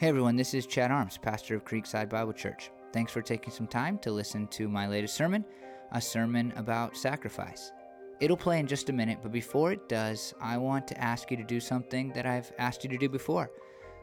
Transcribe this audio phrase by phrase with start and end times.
[0.00, 2.70] Hey everyone, this is Chad Arms, pastor of Creekside Bible Church.
[2.90, 5.44] Thanks for taking some time to listen to my latest sermon,
[5.92, 7.72] a sermon about sacrifice.
[8.18, 11.36] It'll play in just a minute, but before it does, I want to ask you
[11.36, 13.50] to do something that I've asked you to do before.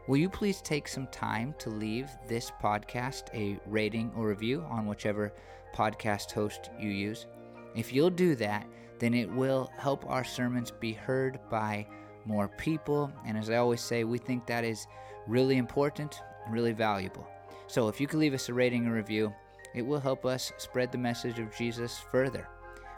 [0.08, 4.86] Will you please take some time to leave this podcast a rating or review on
[4.86, 5.34] whichever
[5.74, 7.26] podcast host you use?
[7.74, 8.68] If you'll do that,
[9.00, 11.88] then it will help our sermons be heard by
[12.24, 13.12] more people.
[13.26, 14.86] And as I always say, we think that is
[15.28, 17.28] really important, really valuable.
[17.68, 19.34] So if you could leave us a rating and review,
[19.76, 22.48] it will help us spread the message of Jesus further.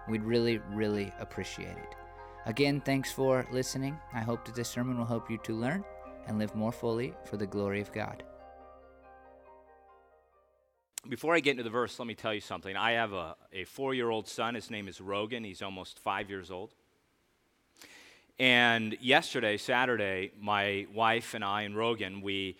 [0.07, 1.95] We'd really, really appreciate it.
[2.45, 3.97] Again, thanks for listening.
[4.13, 5.83] I hope that this sermon will help you to learn
[6.27, 8.23] and live more fully for the glory of God.
[11.07, 12.75] Before I get into the verse, let me tell you something.
[12.75, 14.55] I have a, a four year old son.
[14.55, 15.43] His name is Rogan.
[15.43, 16.73] He's almost five years old.
[18.39, 22.55] And yesterday, Saturday, my wife and I and Rogan, we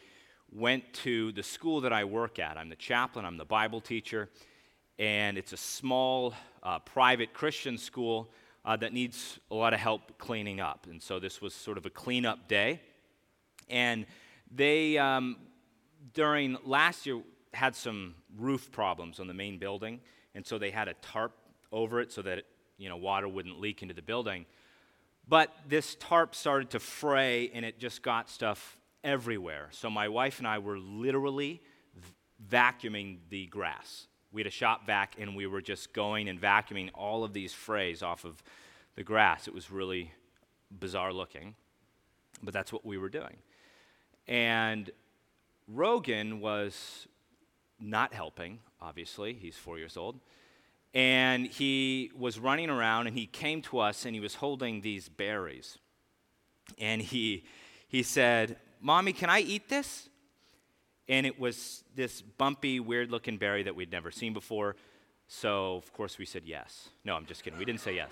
[0.52, 2.58] went to the school that I work at.
[2.58, 4.28] I'm the chaplain, I'm the Bible teacher,
[4.98, 8.30] and it's a small uh, private Christian school
[8.66, 10.86] uh, that needs a lot of help cleaning up.
[10.92, 12.82] And so this was sort of a cleanup day.
[13.70, 14.06] And
[14.54, 15.38] they, um,
[16.14, 17.22] during last year,
[17.54, 20.02] had some roof problems on the main building.
[20.36, 21.32] And so they had a tarp
[21.72, 22.44] over it so that,
[22.78, 24.46] you know, water wouldn't leak into the building.
[25.30, 29.68] But this tarp started to fray and it just got stuff everywhere.
[29.72, 31.62] So my wife and I were literally
[32.52, 34.08] vacuuming the grass.
[34.32, 37.54] We had a shop vac and we were just going and vacuuming all of these
[37.54, 38.42] frays off of
[38.96, 39.48] the grass.
[39.48, 40.12] It was really
[40.80, 41.56] bizarre looking,
[42.42, 43.38] but that's what we were doing.
[44.28, 44.90] And
[45.68, 47.08] Rogan was
[47.80, 49.34] not helping, obviously.
[49.34, 50.20] He's four years old
[50.94, 55.08] and he was running around and he came to us and he was holding these
[55.08, 55.78] berries.
[56.78, 57.46] And he,
[57.88, 60.10] he said, Mommy, can I eat this?
[61.08, 64.76] And it was this bumpy, weird looking berry that we'd never seen before.
[65.28, 66.90] So, of course, we said yes.
[67.04, 67.60] No, I'm just kidding.
[67.60, 68.12] We didn't say yes.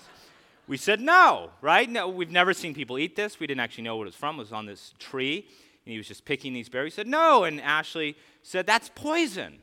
[0.68, 1.88] We said no, right?
[1.88, 3.40] No, we've never seen people eat this.
[3.40, 4.36] We didn't actually know what it was from.
[4.36, 5.46] It was on this tree,
[5.84, 6.94] and he was just picking these berries.
[6.94, 9.58] He said no, and Ashley said, That's poison.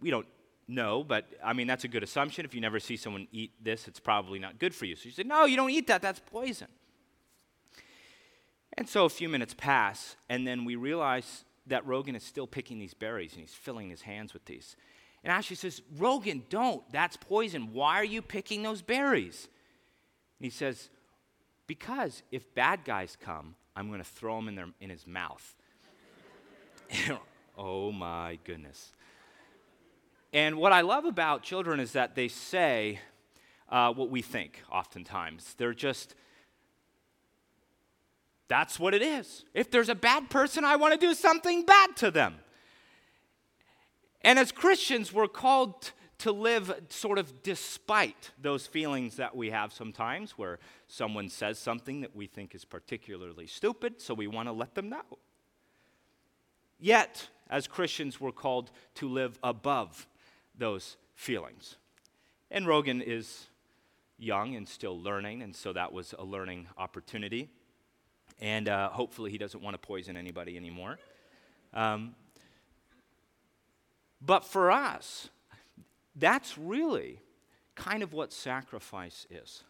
[0.00, 0.26] We don't
[0.68, 2.44] no, but I mean, that's a good assumption.
[2.44, 4.94] If you never see someone eat this, it's probably not good for you.
[4.94, 6.68] So you say, No, you don't eat that, that's poison.
[8.76, 12.78] And so a few minutes pass, and then we realize that Rogan is still picking
[12.78, 14.76] these berries and he's filling his hands with these.
[15.24, 16.82] And Ashley says, Rogan, don't.
[16.92, 17.72] That's poison.
[17.72, 19.48] Why are you picking those berries?
[20.38, 20.90] And he says,
[21.66, 25.56] Because if bad guys come, I'm going to throw them in, their, in his mouth.
[27.58, 28.92] oh my goodness.
[30.32, 33.00] And what I love about children is that they say
[33.68, 35.54] uh, what we think oftentimes.
[35.56, 36.14] They're just,
[38.48, 39.44] that's what it is.
[39.54, 42.36] If there's a bad person, I want to do something bad to them.
[44.22, 49.72] And as Christians, we're called to live sort of despite those feelings that we have
[49.72, 50.58] sometimes, where
[50.88, 54.88] someone says something that we think is particularly stupid, so we want to let them
[54.88, 55.18] know.
[56.80, 60.08] Yet, as Christians, we're called to live above
[60.58, 61.76] those feelings.
[62.50, 63.46] And Rogan is
[64.18, 67.48] young and still learning, and so that was a learning opportunity.
[68.40, 70.98] And uh, hopefully, he doesn't want to poison anybody anymore.
[71.72, 72.14] Um,
[74.20, 75.28] but for us,
[76.16, 77.20] that's really
[77.74, 79.62] kind of what sacrifice is.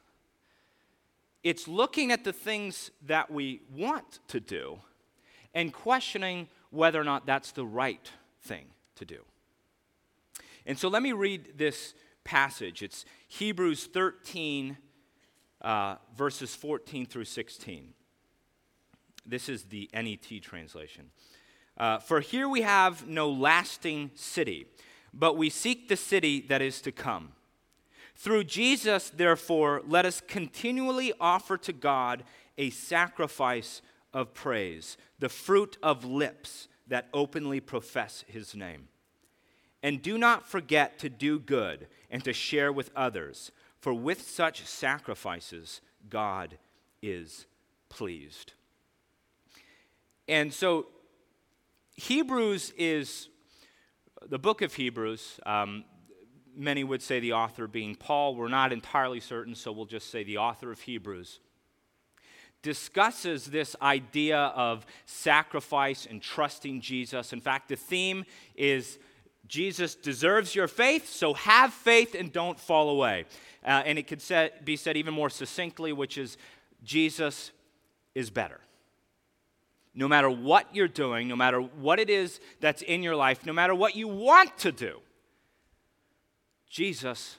[1.44, 4.78] It's looking at the things that we want to do
[5.54, 8.10] and questioning whether or not that's the right
[8.42, 8.66] thing
[8.96, 9.18] to do.
[10.68, 12.82] And so let me read this passage.
[12.82, 14.76] It's Hebrews 13,
[15.62, 17.94] uh, verses 14 through 16.
[19.24, 21.06] This is the NET translation.
[21.78, 24.66] Uh, For here we have no lasting city,
[25.14, 27.32] but we seek the city that is to come.
[28.14, 32.24] Through Jesus, therefore, let us continually offer to God
[32.58, 33.80] a sacrifice
[34.12, 38.88] of praise, the fruit of lips that openly profess his name.
[39.82, 44.64] And do not forget to do good and to share with others, for with such
[44.64, 45.80] sacrifices,
[46.10, 46.58] God
[47.00, 47.46] is
[47.88, 48.54] pleased.
[50.26, 50.86] And so,
[51.94, 53.28] Hebrews is
[54.26, 55.40] the book of Hebrews.
[55.46, 55.84] Um,
[56.54, 58.34] many would say the author being Paul.
[58.34, 61.40] We're not entirely certain, so we'll just say the author of Hebrews
[62.62, 67.32] discusses this idea of sacrifice and trusting Jesus.
[67.32, 68.24] In fact, the theme
[68.56, 68.98] is
[69.48, 73.24] Jesus deserves your faith, so have faith and don't fall away.
[73.64, 76.36] Uh, and it could set, be said even more succinctly, which is
[76.84, 77.50] Jesus
[78.14, 78.60] is better.
[79.98, 83.52] no matter what you're doing, no matter what it is that's in your life, no
[83.52, 85.00] matter what you want to do,
[86.70, 87.36] Jesus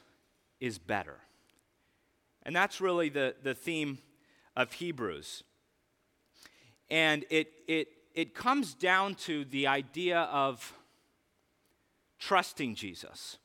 [0.59, 1.15] is better.
[2.43, 3.99] And that's really the, the theme
[4.57, 5.43] of Hebrews.
[6.89, 10.73] And it, it, it comes down to the idea of
[12.19, 13.37] trusting Jesus.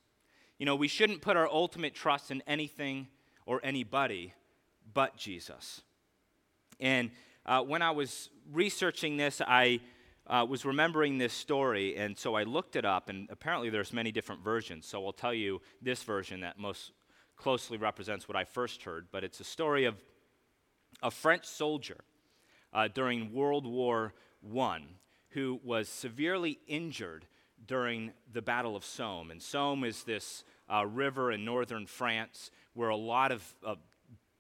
[0.58, 3.08] You know, we shouldn't put our ultimate trust in anything
[3.46, 4.34] or anybody
[4.92, 5.82] but Jesus.
[6.80, 7.10] And
[7.46, 9.80] uh, when I was researching this, I
[10.26, 14.10] uh, was remembering this story, and so I looked it up, and apparently there's many
[14.10, 14.86] different versions.
[14.86, 16.92] So I'll tell you this version that most
[17.36, 19.96] closely represents what I first heard, but it's a story of
[21.02, 21.98] a French soldier
[22.72, 24.14] uh, during World War
[24.58, 24.80] I
[25.30, 27.26] who was severely injured
[27.66, 29.30] during the Battle of Somme.
[29.30, 33.54] And Somme is this uh, river in northern France where a lot of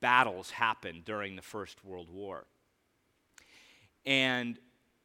[0.00, 2.44] battles happened during the First World War.
[4.04, 4.58] And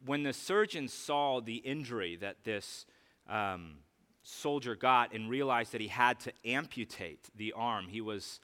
[0.05, 2.85] when the surgeon saw the injury that this
[3.29, 3.77] um,
[4.23, 8.39] soldier got and realized that he had to amputate the arm, he was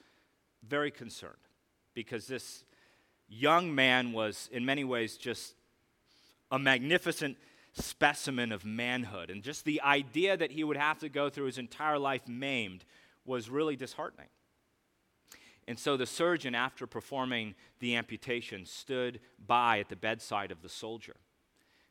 [0.66, 1.34] very concerned
[1.94, 2.64] because this
[3.28, 5.54] young man was, in many ways, just
[6.50, 7.36] a magnificent
[7.76, 9.30] specimen of manhood.
[9.30, 12.84] And just the idea that he would have to go through his entire life maimed
[13.24, 14.28] was really disheartening.
[15.68, 20.68] And so the surgeon, after performing the amputation, stood by at the bedside of the
[20.68, 21.16] soldier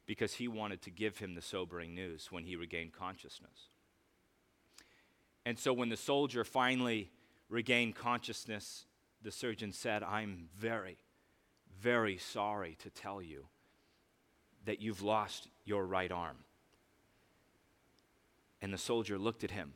[0.05, 3.69] because he wanted to give him the sobering news when he regained consciousness.
[5.45, 7.11] And so when the soldier finally
[7.49, 8.85] regained consciousness,
[9.21, 10.97] the surgeon said, I'm very,
[11.79, 13.47] very sorry to tell you
[14.65, 16.37] that you've lost your right arm.
[18.61, 19.73] And the soldier looked at him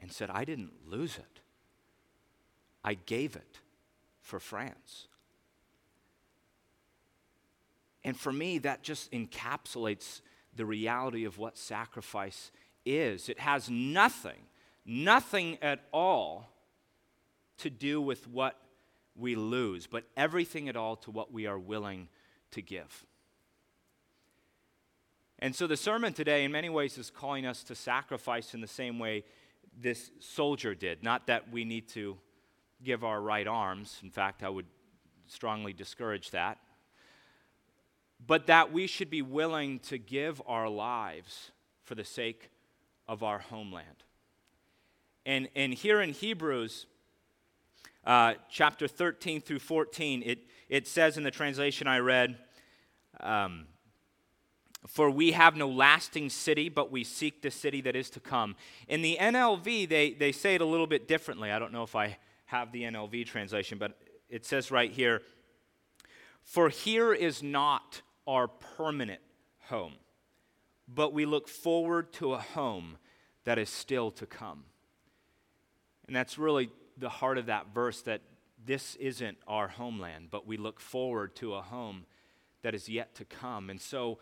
[0.00, 1.40] and said, I didn't lose it.
[2.84, 3.60] I gave it
[4.20, 5.08] for France.
[8.04, 10.20] And for me, that just encapsulates
[10.54, 12.50] the reality of what sacrifice
[12.84, 13.28] is.
[13.28, 14.38] It has nothing,
[14.86, 16.48] nothing at all
[17.58, 18.56] to do with what
[19.16, 22.08] we lose, but everything at all to what we are willing
[22.52, 23.04] to give.
[25.38, 28.66] And so the sermon today, in many ways, is calling us to sacrifice in the
[28.66, 29.24] same way
[29.80, 31.04] this soldier did.
[31.04, 32.18] Not that we need to
[32.82, 34.00] give our right arms.
[34.02, 34.66] In fact, I would
[35.28, 36.58] strongly discourage that.
[38.24, 41.52] But that we should be willing to give our lives
[41.84, 42.50] for the sake
[43.06, 44.04] of our homeland.
[45.24, 46.86] And, and here in Hebrews,
[48.04, 50.38] uh, chapter 13 through 14, it,
[50.68, 52.38] it says in the translation I read,
[53.20, 53.66] um,
[54.88, 58.56] For we have no lasting city, but we seek the city that is to come.
[58.88, 61.52] In the NLV, they, they say it a little bit differently.
[61.52, 63.98] I don't know if I have the NLV translation, but
[64.30, 65.20] it says right here
[66.42, 69.20] For here is not our permanent
[69.64, 69.92] home,
[70.88, 72.96] but we look forward to a home
[73.44, 74.64] that is still to come.
[76.06, 78.22] And that's really the heart of that verse that
[78.64, 82.06] this isn't our homeland, but we look forward to a home
[82.62, 83.68] that is yet to come.
[83.68, 84.18] And so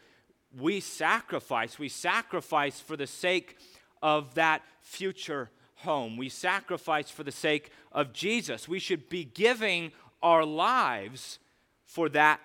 [0.58, 3.56] we sacrifice, we sacrifice for the sake
[4.02, 6.16] of that future home.
[6.16, 8.68] We sacrifice for the sake of Jesus.
[8.68, 11.38] We should be giving our lives
[11.84, 12.40] for that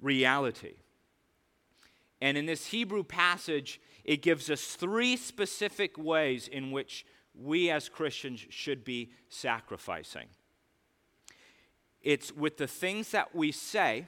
[0.00, 0.74] reality.
[2.20, 7.88] And in this Hebrew passage, it gives us three specific ways in which we as
[7.88, 10.26] Christians should be sacrificing.
[12.00, 14.06] It's with the things that we say,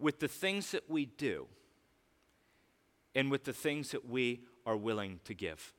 [0.00, 1.46] with the things that we do,
[3.14, 5.72] and with the things that we are willing to give.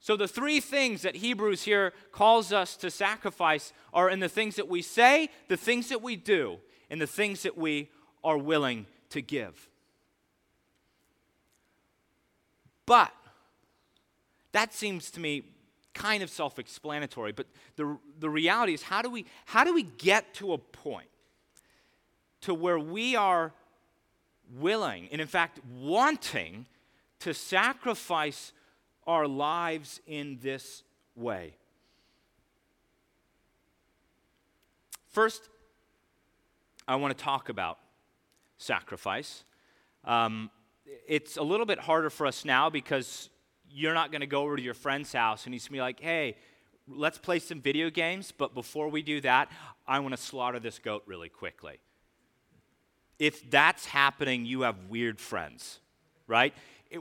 [0.00, 4.56] So, the three things that Hebrews here calls us to sacrifice are in the things
[4.56, 6.58] that we say, the things that we do,
[6.90, 7.90] and the things that we
[8.22, 9.68] are willing to give.
[12.86, 13.12] But
[14.52, 15.42] that seems to me
[15.92, 17.32] kind of self explanatory.
[17.32, 21.08] But the, the reality is, how do, we, how do we get to a point
[22.42, 23.52] to where we are
[24.58, 26.66] willing, and in fact, wanting
[27.20, 28.52] to sacrifice
[29.06, 30.82] our lives in this
[31.14, 31.54] way.
[35.08, 35.48] First,
[36.86, 37.78] I want to talk about
[38.58, 39.44] sacrifice.
[40.04, 40.50] Um,
[41.08, 43.30] it's a little bit harder for us now because
[43.70, 45.80] you're not going to go over to your friend's house and he's going to be
[45.80, 46.36] like, hey,
[46.88, 49.50] let's play some video games, but before we do that,
[49.86, 51.80] I want to slaughter this goat really quickly.
[53.18, 55.80] If that's happening, you have weird friends,
[56.26, 56.54] right?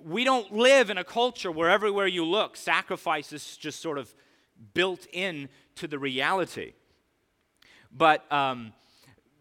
[0.03, 4.13] we don't live in a culture where everywhere you look, sacrifice is just sort of
[4.73, 6.73] built in to the reality.
[7.91, 8.73] But um,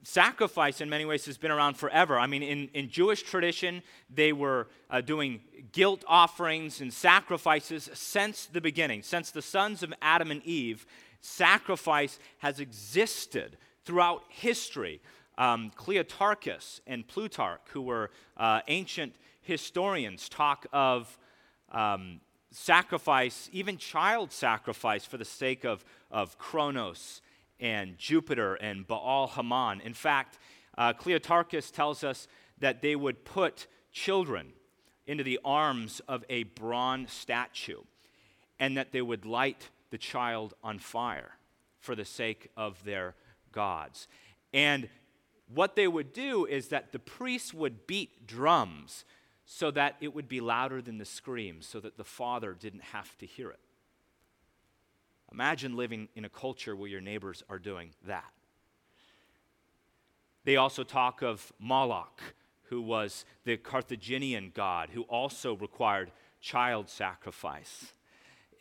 [0.02, 2.18] sacrifice in many ways has been around forever.
[2.18, 5.40] I mean, in, in Jewish tradition, they were uh, doing
[5.72, 9.02] guilt offerings and sacrifices since the beginning.
[9.02, 10.86] Since the sons of Adam and Eve,
[11.20, 15.00] sacrifice has existed throughout history.
[15.36, 21.18] Um, Cleitarchus and Plutarch, who were uh, ancient historians, talk of
[21.72, 27.20] um, sacrifice, even child sacrifice, for the sake of, of Kronos
[27.60, 29.80] and Jupiter and Baal Haman.
[29.80, 30.38] In fact,
[30.78, 34.52] uh, Cleitarchus tells us that they would put children
[35.06, 37.80] into the arms of a bronze statue
[38.58, 41.32] and that they would light the child on fire
[41.78, 43.14] for the sake of their
[43.52, 44.08] gods.
[44.52, 44.88] And
[45.52, 49.04] what they would do is that the priests would beat drums
[49.46, 53.16] so that it would be louder than the screams, so that the father didn't have
[53.18, 53.60] to hear it.
[55.30, 58.32] Imagine living in a culture where your neighbors are doing that.
[60.44, 62.20] They also talk of Moloch,
[62.64, 66.10] who was the Carthaginian god, who also required
[66.40, 67.92] child sacrifice.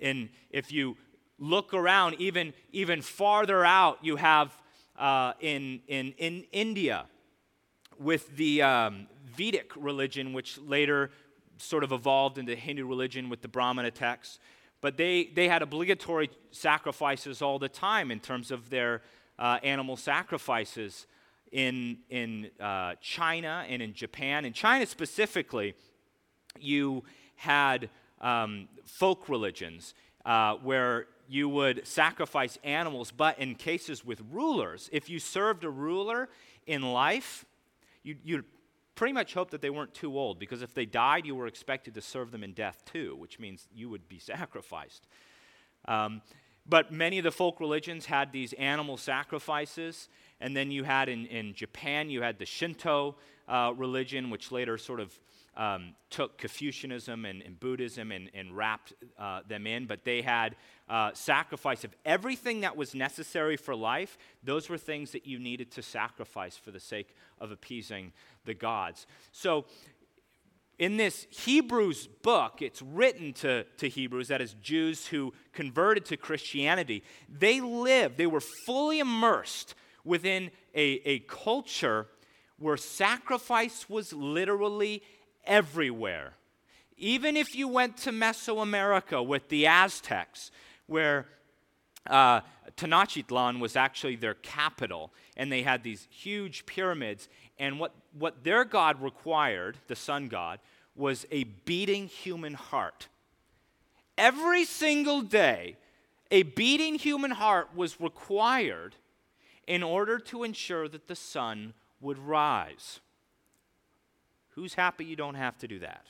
[0.01, 0.97] And if you
[1.37, 4.57] look around, even, even farther out, you have
[4.97, 7.05] uh, in, in, in India
[7.99, 11.11] with the um, Vedic religion, which later
[11.57, 14.39] sort of evolved into Hindu religion with the Brahmana texts.
[14.81, 19.01] But they, they had obligatory sacrifices all the time in terms of their
[19.39, 21.07] uh, animal sacrifices
[21.51, 24.43] in, in uh, China and in Japan.
[24.43, 25.75] In China specifically,
[26.59, 27.03] you
[27.35, 29.93] had um, folk religions
[30.25, 35.69] uh, where you would sacrifice animals, but in cases with rulers, if you served a
[35.69, 36.29] ruler
[36.65, 37.45] in life,
[38.03, 38.45] you, you'd
[38.95, 41.93] pretty much hope that they weren't too old because if they died, you were expected
[41.95, 45.07] to serve them in death too, which means you would be sacrificed.
[45.85, 46.21] Um,
[46.67, 50.07] but many of the folk religions had these animal sacrifices.
[50.41, 53.15] And then you had in, in Japan, you had the Shinto
[53.47, 55.17] uh, religion, which later sort of
[55.55, 60.55] um, took Confucianism and, and Buddhism and, and wrapped uh, them in, but they had
[60.89, 64.17] uh, sacrifice of everything that was necessary for life.
[64.43, 68.13] Those were things that you needed to sacrifice for the sake of appeasing
[68.45, 69.05] the gods.
[69.31, 69.65] So,
[70.79, 76.17] in this Hebrews book, it's written to, to Hebrews, that is, Jews who converted to
[76.17, 77.03] Christianity.
[77.29, 82.07] They lived, they were fully immersed within a, a culture
[82.57, 85.01] where sacrifice was literally
[85.45, 86.33] everywhere.
[86.97, 90.51] Even if you went to Mesoamerica with the Aztecs,
[90.87, 91.25] where
[92.07, 92.41] uh,
[92.77, 97.27] Tenochtitlan was actually their capital, and they had these huge pyramids.
[97.59, 100.59] And what, what their god required, the sun god,
[100.95, 103.07] was a beating human heart.
[104.17, 105.77] Every single day,
[106.29, 108.95] a beating human heart was required
[109.67, 112.99] in order to ensure that the sun would rise.
[114.49, 116.05] Who's happy you don't have to do that?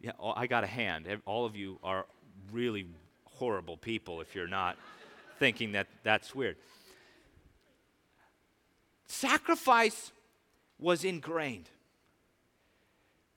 [0.00, 1.06] Yeah, oh, I got a hand.
[1.24, 2.06] All of you are
[2.52, 2.86] really
[3.24, 4.76] horrible people if you're not
[5.38, 6.56] thinking that that's weird.
[9.06, 10.12] Sacrifice
[10.78, 11.70] was ingrained.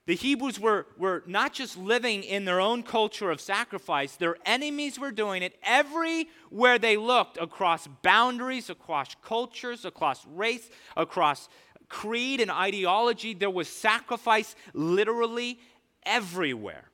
[0.09, 4.97] The Hebrews were, were not just living in their own culture of sacrifice, their enemies
[4.97, 11.47] were doing it everywhere they looked across boundaries, across cultures, across race, across
[11.89, 15.59] creed and ideology, there was sacrifice literally
[16.01, 16.89] everywhere.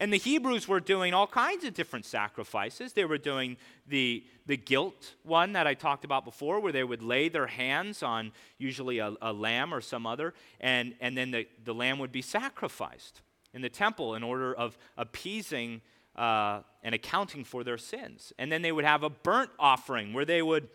[0.00, 2.92] And the Hebrews were doing all kinds of different sacrifices.
[2.92, 7.02] They were doing the, the guilt one that I talked about before, where they would
[7.02, 11.46] lay their hands on usually a, a lamb or some other, and, and then the,
[11.64, 13.20] the lamb would be sacrificed
[13.52, 15.80] in the temple in order of appeasing
[16.16, 18.32] uh, and accounting for their sins.
[18.38, 20.68] And then they would have a burnt offering where they would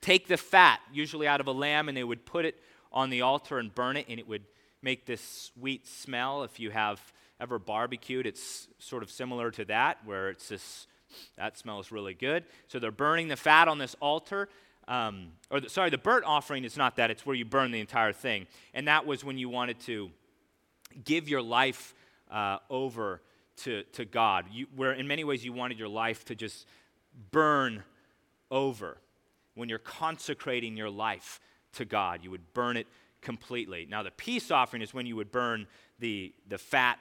[0.00, 2.56] take the fat, usually out of a lamb, and they would put it
[2.92, 4.44] on the altar and burn it, and it would
[4.80, 6.44] make this sweet smell.
[6.44, 7.00] If you have
[7.40, 10.86] ever barbecued, it's sort of similar to that, where it's this,
[11.36, 12.44] that smells really good.
[12.68, 14.48] So they're burning the fat on this altar.
[14.88, 17.80] Um, or the, sorry, the burnt offering is not that, it's where you burn the
[17.80, 18.46] entire thing.
[18.74, 20.10] And that was when you wanted to
[21.04, 21.94] give your life
[22.30, 23.22] uh, over
[23.58, 26.66] to, to God, you, where in many ways you wanted your life to just
[27.30, 27.82] burn
[28.50, 28.98] over
[29.54, 31.40] when you're consecrating your life
[31.74, 32.20] to God.
[32.22, 32.86] You would burn it
[33.20, 33.86] completely.
[33.88, 35.66] Now, the peace offering is when you would burn
[35.98, 36.98] the, the fat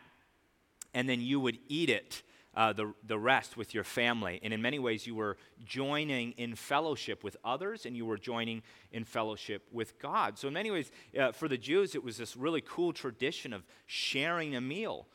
[0.94, 2.24] and then you would eat it,
[2.56, 4.40] uh, the, the rest, with your family.
[4.44, 8.62] And in many ways, you were joining in fellowship with others and you were joining
[8.92, 10.38] in fellowship with God.
[10.38, 13.64] So, in many ways, uh, for the Jews, it was this really cool tradition of
[13.86, 15.08] sharing a meal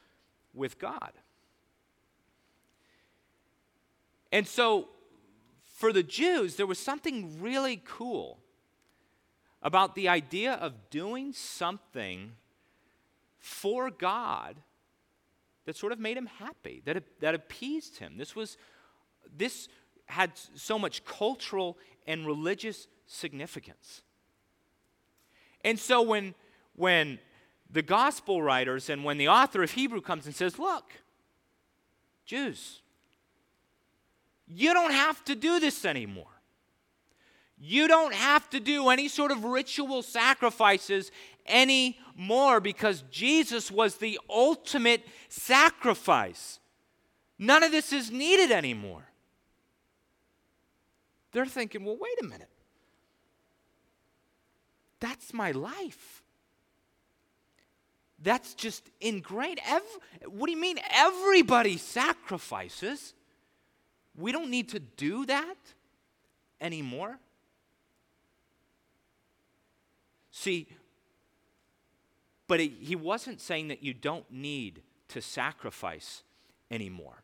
[0.55, 1.13] with God.
[4.33, 4.89] And so,
[5.65, 8.39] for the Jews, there was something really cool
[9.63, 12.33] about the idea of doing something
[13.39, 14.57] for God
[15.67, 18.17] that sort of made him happy, that, that appeased him.
[18.17, 18.57] This was
[19.37, 19.69] this
[20.07, 24.03] had so much cultural and religious significance.
[25.65, 26.35] And so when
[26.77, 27.19] when
[27.71, 30.85] the gospel writers and when the author of Hebrew comes and says, "Look,
[32.25, 32.81] Jews,
[34.47, 36.27] you don't have to do this anymore.
[37.59, 41.11] You don't have to do any sort of ritual sacrifices
[41.49, 46.61] anymore because Jesus was the ultimate sacrifice.
[47.39, 49.07] None of this is needed anymore.
[51.33, 52.49] They're thinking, well, wait a minute.
[55.01, 56.23] That's my life.
[58.23, 59.61] That's just ingrained.
[60.27, 60.79] What do you mean?
[60.91, 63.13] Everybody sacrifices.
[64.17, 65.57] We don't need to do that
[66.61, 67.19] anymore.
[70.31, 70.67] See,
[72.49, 76.23] but he wasn't saying that you don't need to sacrifice
[76.71, 77.23] anymore.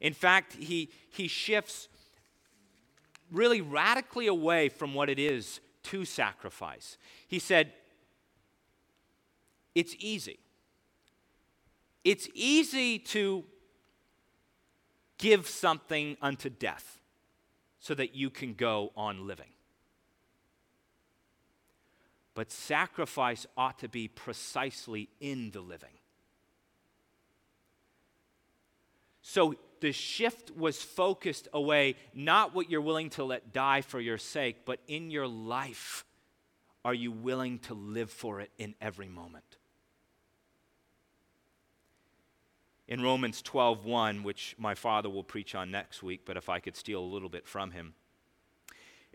[0.00, 1.88] In fact, he, he shifts
[3.30, 6.98] really radically away from what it is to sacrifice.
[7.26, 7.72] He said,
[9.74, 10.38] It's easy.
[12.04, 13.44] It's easy to
[15.18, 17.00] give something unto death
[17.80, 19.55] so that you can go on living.
[22.36, 25.98] But sacrifice ought to be precisely in the living.
[29.22, 34.18] So the shift was focused away, not what you're willing to let die for your
[34.18, 36.04] sake, but in your life,
[36.84, 39.56] are you willing to live for it in every moment?
[42.86, 46.76] In Romans 12:1, which my father will preach on next week, but if I could
[46.76, 47.94] steal a little bit from him.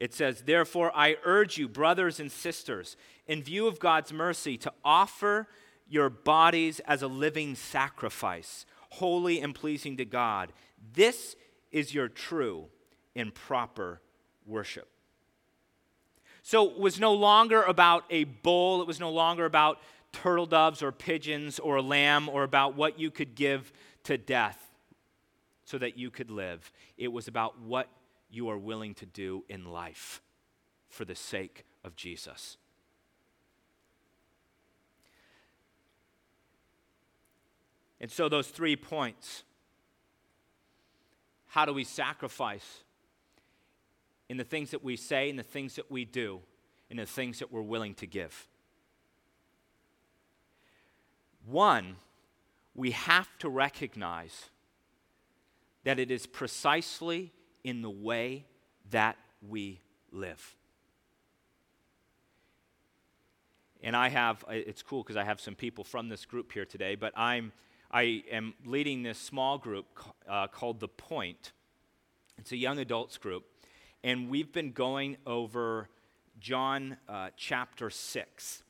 [0.01, 4.73] It says, Therefore, I urge you, brothers and sisters, in view of God's mercy, to
[4.83, 5.47] offer
[5.87, 10.53] your bodies as a living sacrifice, holy and pleasing to God.
[10.95, 11.35] This
[11.71, 12.65] is your true
[13.15, 14.01] and proper
[14.47, 14.89] worship.
[16.41, 19.77] So it was no longer about a bull, it was no longer about
[20.13, 23.71] turtle doves or pigeons or a lamb or about what you could give
[24.05, 24.57] to death
[25.63, 26.71] so that you could live.
[26.97, 27.87] It was about what
[28.31, 30.21] you are willing to do in life
[30.89, 32.57] for the sake of Jesus.
[37.99, 39.43] And so, those three points
[41.51, 42.83] how do we sacrifice
[44.29, 46.39] in the things that we say, in the things that we do,
[46.89, 48.47] in the things that we're willing to give?
[51.45, 51.97] One,
[52.73, 54.45] we have to recognize
[55.83, 58.45] that it is precisely in the way
[58.89, 60.55] that we live.
[63.83, 66.95] And I have, it's cool because I have some people from this group here today,
[66.95, 67.51] but I'm,
[67.91, 69.87] I am leading this small group
[70.29, 71.51] uh, called The Point.
[72.37, 73.43] It's a young adults group.
[74.03, 75.89] And we've been going over
[76.39, 78.63] John uh, chapter 6.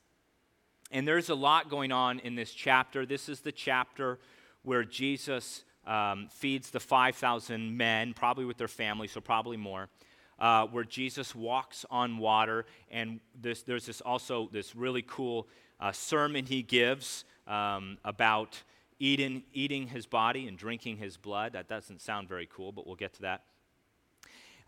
[0.92, 3.06] And there's a lot going on in this chapter.
[3.06, 4.20] This is the chapter
[4.64, 9.90] where Jesus um, feeds the 5,000 men, probably with their family, so probably more.
[10.40, 15.48] Uh, where Jesus walks on water, and this, there's this also this really cool
[15.80, 18.64] uh, sermon he gives um, about
[18.98, 21.54] eating, eating his body and drinking his blood.
[21.54, 23.44] That doesn't sound very cool, but we'll get to that.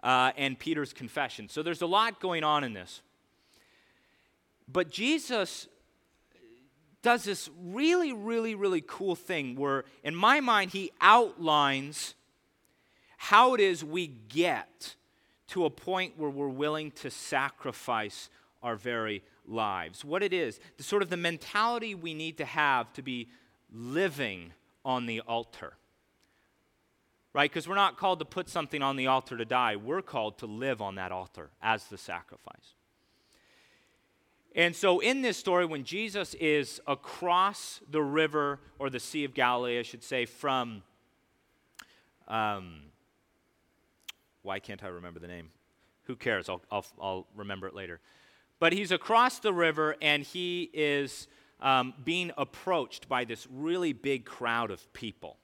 [0.04, 1.50] Uh, and Peter's confession.
[1.50, 3.02] So there's a lot going on in this.
[4.68, 5.68] But Jesus
[7.04, 12.16] does this really, really, really cool thing where, in my mind, he outlines
[13.18, 14.96] how it is we get
[15.50, 18.30] to a point where we're willing to sacrifice
[18.64, 20.04] our very lives.
[20.04, 23.28] What it is, the sort of the mentality we need to have to be
[23.72, 24.54] living
[24.86, 25.74] on the altar.
[27.34, 27.52] Right?
[27.52, 29.76] Because we're not called to put something on the altar to die.
[29.76, 32.76] We're called to live on that altar as the sacrifice.
[34.56, 39.34] And so, in this story, when Jesus is across the river or the Sea of
[39.34, 40.84] Galilee, I should say, from,
[42.28, 42.82] um,
[44.44, 45.50] why can't I remember the name?
[46.04, 46.50] Who cares?
[46.50, 48.00] I'll, I'll, I'll remember it later.
[48.60, 51.28] But he's across the river and he is
[51.60, 55.38] um, being approached by this really big crowd of people.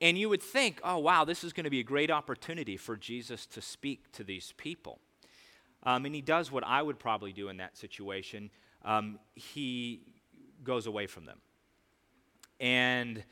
[0.00, 2.96] And you would think, oh, wow, this is going to be a great opportunity for
[2.96, 5.00] Jesus to speak to these people.
[5.82, 8.50] Um, and he does what I would probably do in that situation.
[8.84, 10.02] Um, he
[10.62, 11.38] goes away from them.
[12.58, 13.24] And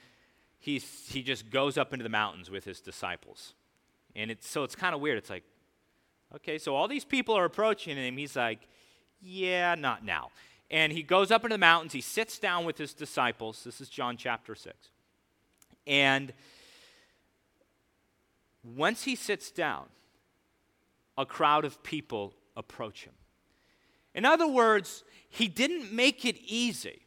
[0.58, 3.54] he's, he just goes up into the mountains with his disciples.
[4.16, 5.18] And it's, so it's kind of weird.
[5.18, 5.44] It's like,
[6.36, 8.16] okay, so all these people are approaching him.
[8.16, 8.60] He's like,
[9.20, 10.30] yeah, not now.
[10.70, 11.92] And he goes up into the mountains.
[11.92, 13.64] He sits down with his disciples.
[13.64, 14.74] This is John chapter 6.
[15.86, 16.32] And
[18.62, 19.86] once he sits down,
[21.16, 23.14] a crowd of people approach him.
[24.14, 27.00] In other words, he didn't make it easy.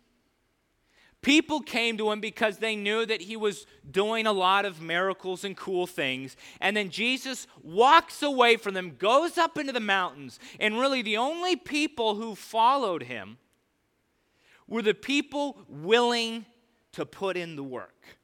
[1.22, 5.44] People came to him because they knew that he was doing a lot of miracles
[5.44, 6.36] and cool things.
[6.60, 10.40] And then Jesus walks away from them, goes up into the mountains.
[10.60, 13.38] And really, the only people who followed him
[14.68, 16.46] were the people willing
[16.94, 18.18] to put in the work.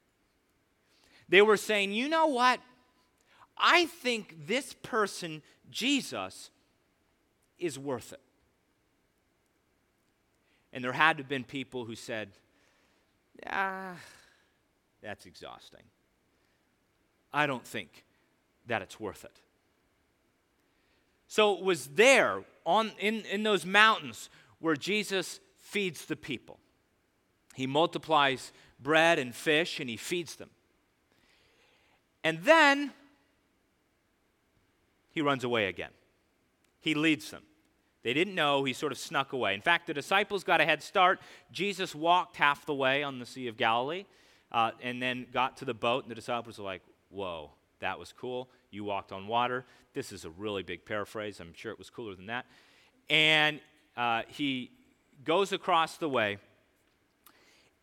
[1.29, 2.59] They were saying, you know what?
[3.57, 6.49] I think this person, Jesus,
[7.59, 8.21] is worth it.
[10.73, 12.29] And there had to have been people who said,
[13.49, 13.95] ah,
[15.01, 15.83] that's exhausting.
[17.33, 18.03] I don't think
[18.67, 19.41] that it's worth it.
[21.27, 26.59] So it was there on, in, in those mountains where Jesus feeds the people.
[27.53, 30.49] He multiplies bread and fish and he feeds them.
[32.23, 32.91] And then
[35.11, 35.89] he runs away again.
[36.87, 37.43] He leads them.
[38.03, 38.63] They didn't know.
[38.63, 39.53] He sort of snuck away.
[39.53, 41.19] In fact, the disciples got a head start.
[41.51, 44.05] Jesus walked half the way on the Sea of Galilee
[44.53, 48.13] uh, and then got to the boat, and the disciples were like, Whoa, that was
[48.13, 48.49] cool.
[48.71, 49.65] You walked on water.
[49.93, 51.41] This is a really big paraphrase.
[51.41, 52.45] I'm sure it was cooler than that.
[53.09, 53.59] And
[53.97, 54.71] uh, he
[55.25, 56.37] goes across the way.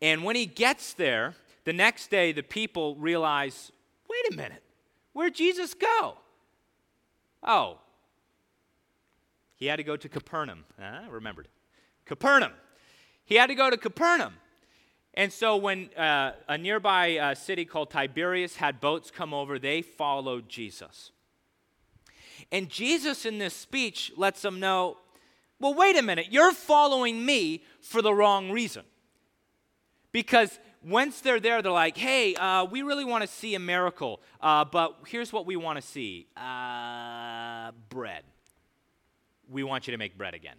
[0.01, 3.71] And when he gets there, the next day, the people realize
[4.09, 4.63] wait a minute,
[5.13, 6.17] where'd Jesus go?
[7.43, 7.77] Oh,
[9.65, 10.63] he had to go to Capernaum.
[10.79, 11.47] I remembered.
[12.05, 12.51] Capernaum.
[13.25, 14.35] He had to go to Capernaum.
[15.15, 19.81] And so when uh, a nearby uh, city called Tiberias had boats come over, they
[19.81, 21.09] followed Jesus.
[22.51, 24.97] And Jesus, in this speech, lets them know
[25.59, 28.83] well, wait a minute, you're following me for the wrong reason.
[30.11, 34.21] Because once they're there, they're like, hey, uh, we really want to see a miracle,
[34.41, 38.25] uh, but here's what we want to see uh, bread
[39.49, 40.57] we want you to make bread again.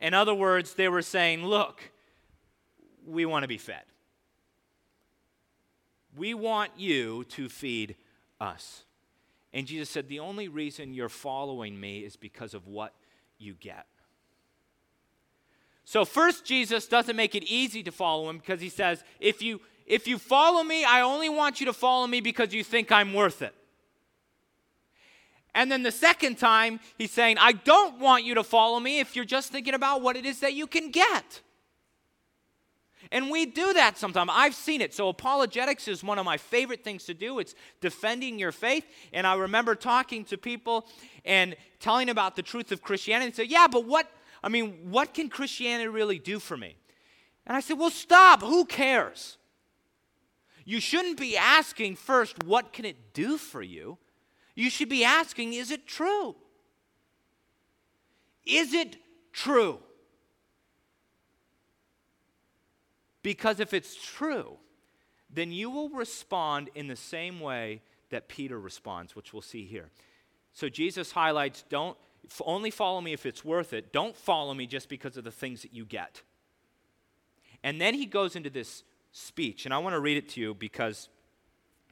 [0.00, 1.90] In other words, they were saying, Look,
[3.06, 3.82] we want to be fed.
[6.16, 7.96] We want you to feed
[8.40, 8.84] us.
[9.52, 12.94] And Jesus said, The only reason you're following me is because of what
[13.38, 13.86] you get.
[15.84, 19.60] So, first, Jesus doesn't make it easy to follow him because he says, if you,
[19.86, 23.14] if you follow me, I only want you to follow me because you think I'm
[23.14, 23.54] worth it.
[25.56, 29.16] And then the second time, he's saying, I don't want you to follow me if
[29.16, 31.40] you're just thinking about what it is that you can get.
[33.10, 34.30] And we do that sometimes.
[34.34, 34.92] I've seen it.
[34.92, 37.38] So, apologetics is one of my favorite things to do.
[37.38, 38.84] It's defending your faith.
[39.14, 40.86] And I remember talking to people
[41.24, 44.10] and telling about the truth of Christianity and say, Yeah, but what,
[44.42, 46.76] I mean, what can Christianity really do for me?
[47.46, 48.42] And I said, Well, stop.
[48.42, 49.38] Who cares?
[50.66, 53.96] You shouldn't be asking first, What can it do for you?
[54.56, 56.34] You should be asking is it true?
[58.44, 58.96] Is it
[59.32, 59.78] true?
[63.22, 64.56] Because if it's true,
[65.28, 69.90] then you will respond in the same way that Peter responds, which we'll see here.
[70.52, 71.98] So Jesus highlights don't
[72.44, 73.92] only follow me if it's worth it.
[73.92, 76.22] Don't follow me just because of the things that you get.
[77.62, 80.54] And then he goes into this speech, and I want to read it to you
[80.54, 81.08] because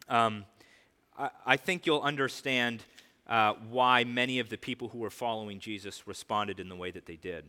[0.09, 0.45] um,
[1.17, 2.83] I, think you'll understand
[3.29, 7.07] uh, why many of the people who were following Jesus responded in the way that
[7.07, 7.45] they did.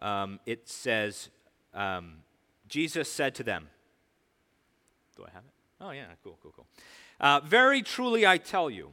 [0.00, 1.28] Um, it says,
[1.74, 2.18] um,
[2.68, 3.68] Jesus said to them,
[5.16, 5.52] Do I have it?
[5.80, 6.66] Oh, yeah, cool, cool, cool.
[7.20, 8.92] Uh, Very truly I tell you,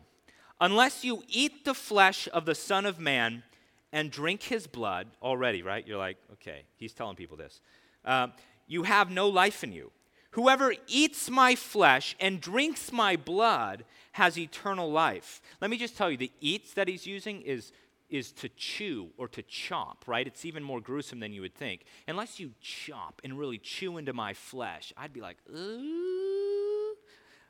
[0.60, 3.44] unless you eat the flesh of the Son of Man
[3.92, 5.88] and drink his blood, already, right?
[5.88, 7.62] You're like, okay, he's telling people this.
[8.04, 8.28] Uh,
[8.68, 9.92] you have no life in you.
[10.36, 15.42] Whoever eats my flesh and drinks my blood has eternal life.
[15.62, 17.72] Let me just tell you, the eats that he's using is,
[18.10, 20.28] is to chew or to chomp, right?
[20.28, 21.86] It's even more gruesome than you would think.
[22.06, 26.96] Unless you chomp and really chew into my flesh, I'd be like, ooh.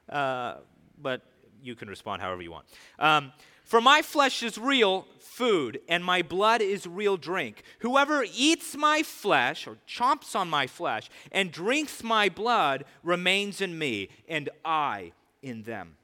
[0.08, 0.58] Uh,
[1.02, 1.24] but
[1.64, 2.68] you can respond however you want.
[3.00, 3.32] Um,
[3.66, 7.64] for my flesh is real food, and my blood is real drink.
[7.80, 13.78] Whoever eats my flesh, or chomps on my flesh, and drinks my blood remains in
[13.78, 15.98] me, and I in them.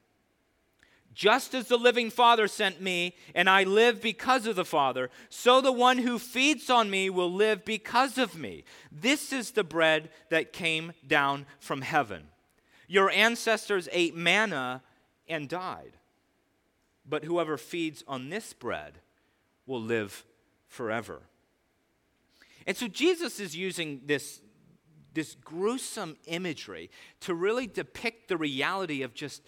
[1.14, 5.60] Just as the living Father sent me, and I live because of the Father, so
[5.60, 8.64] the one who feeds on me will live because of me.
[8.90, 12.28] This is the bread that came down from heaven.
[12.88, 14.82] Your ancestors ate manna
[15.28, 15.92] and died.
[17.08, 18.98] But whoever feeds on this bread
[19.66, 20.24] will live
[20.68, 21.22] forever.
[22.66, 24.40] And so Jesus is using this,
[25.14, 29.42] this gruesome imagery to really depict the reality of just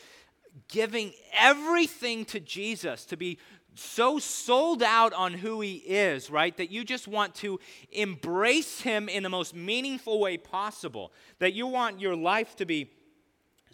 [0.69, 3.39] giving everything to Jesus, to be
[3.77, 7.59] so sold out on who he is, right, that you just want to
[7.91, 12.91] embrace him in the most meaningful way possible, that you want your life to be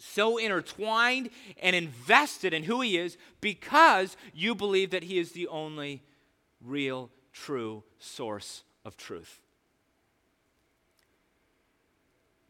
[0.01, 1.29] so intertwined
[1.61, 6.01] and invested in who he is because you believe that he is the only
[6.63, 9.41] real, true source of truth.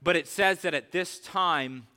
[0.01, 1.87] But it says that at this time,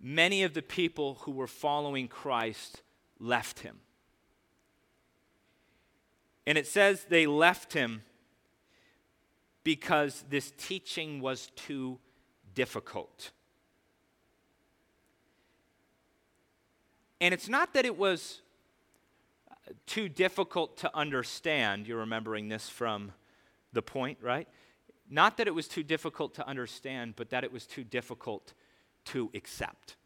[0.00, 2.82] many of the people who were following Christ
[3.18, 3.78] left him.
[6.46, 8.02] And it says they left him
[9.64, 11.98] because this teaching was too
[12.54, 13.32] difficult.
[17.20, 18.40] And it's not that it was
[19.50, 21.86] uh, too difficult to understand.
[21.86, 23.12] You're remembering this from
[23.72, 24.48] the point, right?
[25.10, 28.52] Not that it was too difficult to understand, but that it was too difficult
[29.06, 29.96] to accept.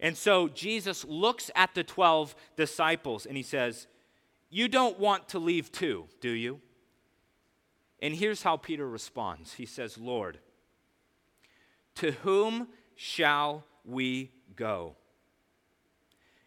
[0.00, 3.86] And so Jesus looks at the 12 disciples and he says,
[4.50, 6.60] you don't want to leave too, do you?
[8.00, 10.38] And here's how Peter responds He says, Lord,
[11.94, 14.96] to whom shall we go?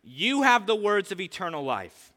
[0.04, 2.14] You have the words of eternal life.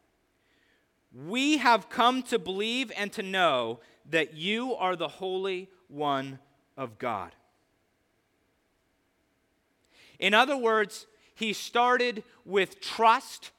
[1.27, 6.39] We have come to believe and to know that you are the Holy One
[6.77, 7.35] of God.
[10.19, 13.53] In other words, he started with trust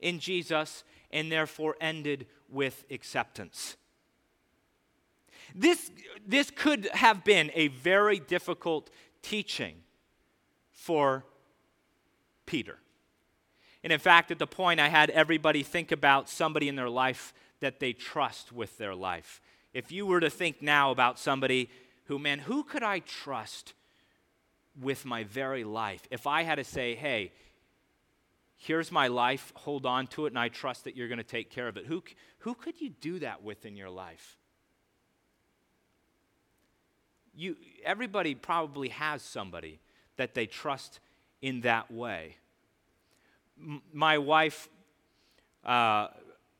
[0.00, 3.76] in Jesus and therefore ended with acceptance.
[5.54, 5.90] This,
[6.26, 8.90] this could have been a very difficult
[9.22, 9.76] teaching
[10.72, 11.24] for
[12.46, 12.78] Peter.
[13.82, 17.34] And in fact, at the point, I had everybody think about somebody in their life
[17.60, 19.40] that they trust with their life.
[19.72, 21.68] If you were to think now about somebody
[22.06, 23.74] who, man, who could I trust
[24.80, 26.02] with my very life?
[26.10, 27.32] If I had to say, hey,
[28.56, 31.50] here's my life, hold on to it, and I trust that you're going to take
[31.50, 31.86] care of it.
[31.86, 32.02] Who,
[32.38, 34.38] who could you do that with in your life?
[37.36, 39.80] You, everybody probably has somebody
[40.16, 41.00] that they trust
[41.44, 42.36] in that way.
[43.60, 44.70] M- my wife,
[45.62, 46.08] uh,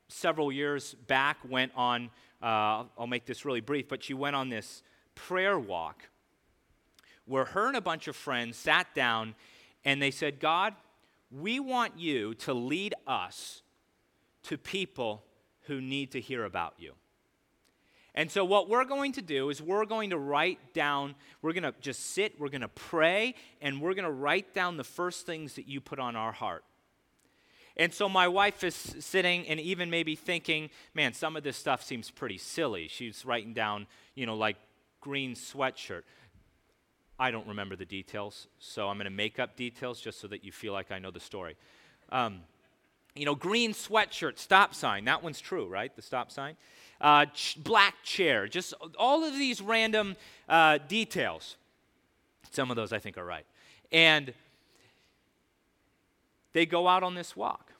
[0.09, 4.49] several years back, went on, uh, I'll make this really brief, but she went on
[4.49, 4.83] this
[5.15, 6.07] prayer walk
[7.25, 9.33] where her and a bunch of friends sat down
[9.83, 10.75] and they said, God,
[11.31, 13.63] we want you to lead us
[14.43, 15.23] to people
[15.61, 16.93] who need to hear about you.
[18.17, 21.63] And so, what we're going to do is we're going to write down, we're going
[21.63, 25.25] to just sit, we're going to pray, and we're going to write down the first
[25.25, 26.63] things that you put on our heart.
[27.75, 31.83] And so, my wife is sitting and even maybe thinking, man, some of this stuff
[31.83, 32.87] seems pretty silly.
[32.87, 34.55] She's writing down, you know, like
[35.01, 36.03] green sweatshirt.
[37.19, 40.45] I don't remember the details, so I'm going to make up details just so that
[40.45, 41.57] you feel like I know the story.
[42.13, 42.41] Um,
[43.13, 45.05] you know, green sweatshirt, stop sign.
[45.05, 45.93] That one's true, right?
[45.95, 46.55] The stop sign.
[47.01, 48.47] Uh, ch- black chair.
[48.47, 50.15] Just all of these random
[50.47, 51.57] uh, details.
[52.51, 53.45] Some of those I think are right.
[53.91, 54.33] And
[56.53, 57.73] they go out on this walk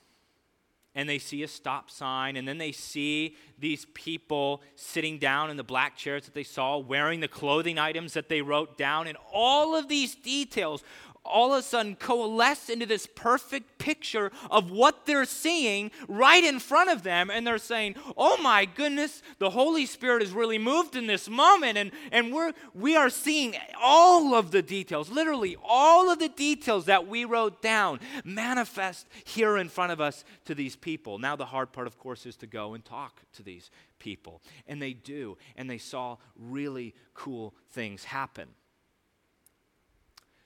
[0.95, 5.57] and they see a stop sign, and then they see these people sitting down in
[5.57, 9.17] the black chairs that they saw, wearing the clothing items that they wrote down, and
[9.33, 10.83] all of these details
[11.25, 16.59] all of a sudden coalesce into this perfect picture of what they're seeing right in
[16.59, 17.29] front of them.
[17.29, 21.77] And they're saying, Oh my goodness, the Holy Spirit is really moved in this moment.
[21.77, 26.85] And, and we're, we are seeing all of the details, literally all of the details
[26.85, 31.17] that we wrote down manifest here in front of us to these people.
[31.17, 34.41] Now, the hard part, of course, is to go and talk to these people.
[34.67, 35.37] And they do.
[35.55, 38.49] And they saw really cool things happen.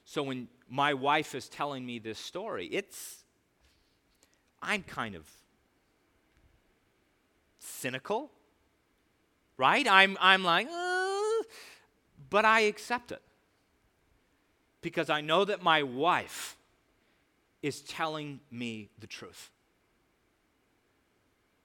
[0.06, 3.24] So when my wife is telling me this story, it's,
[4.62, 5.28] I'm kind of
[7.60, 8.32] cynical,
[9.58, 9.88] right?
[9.90, 11.44] I'm, I'm like, uh,
[12.30, 13.22] but I accept it
[14.82, 16.56] because I know that my wife
[17.62, 19.50] is telling me the truth.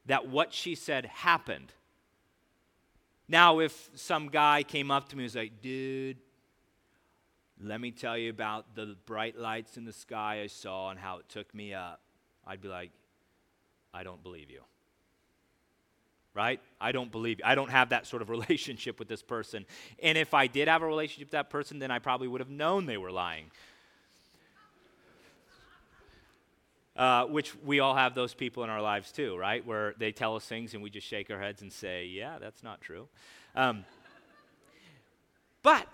[0.06, 1.72] That what she said happened.
[3.28, 6.18] Now, if some guy came up to me and was like, dude,
[7.62, 11.18] let me tell you about the bright lights in the sky I saw and how
[11.18, 12.00] it took me up.
[12.46, 12.90] I'd be like,
[13.92, 14.60] I don't believe you.
[16.34, 16.60] Right?
[16.80, 17.44] I don't believe you.
[17.46, 19.66] I don't have that sort of relationship with this person.
[20.02, 22.50] And if I did have a relationship with that person, then I probably would have
[22.50, 23.50] known they were lying.
[26.96, 29.66] Uh, which we all have those people in our lives too, right?
[29.66, 32.62] Where they tell us things and we just shake our heads and say, yeah, that's
[32.62, 33.08] not true.
[33.56, 33.84] Um,
[35.64, 35.88] but,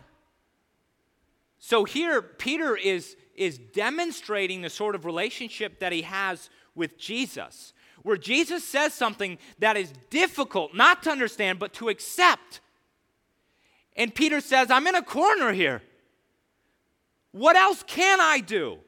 [1.63, 7.75] so here, Peter is, is demonstrating the sort of relationship that he has with Jesus,
[8.03, 12.61] where Jesus says something that is difficult not to understand, but to accept.
[13.95, 15.83] And Peter says, I'm in a corner here.
[17.33, 18.79] What else can I do?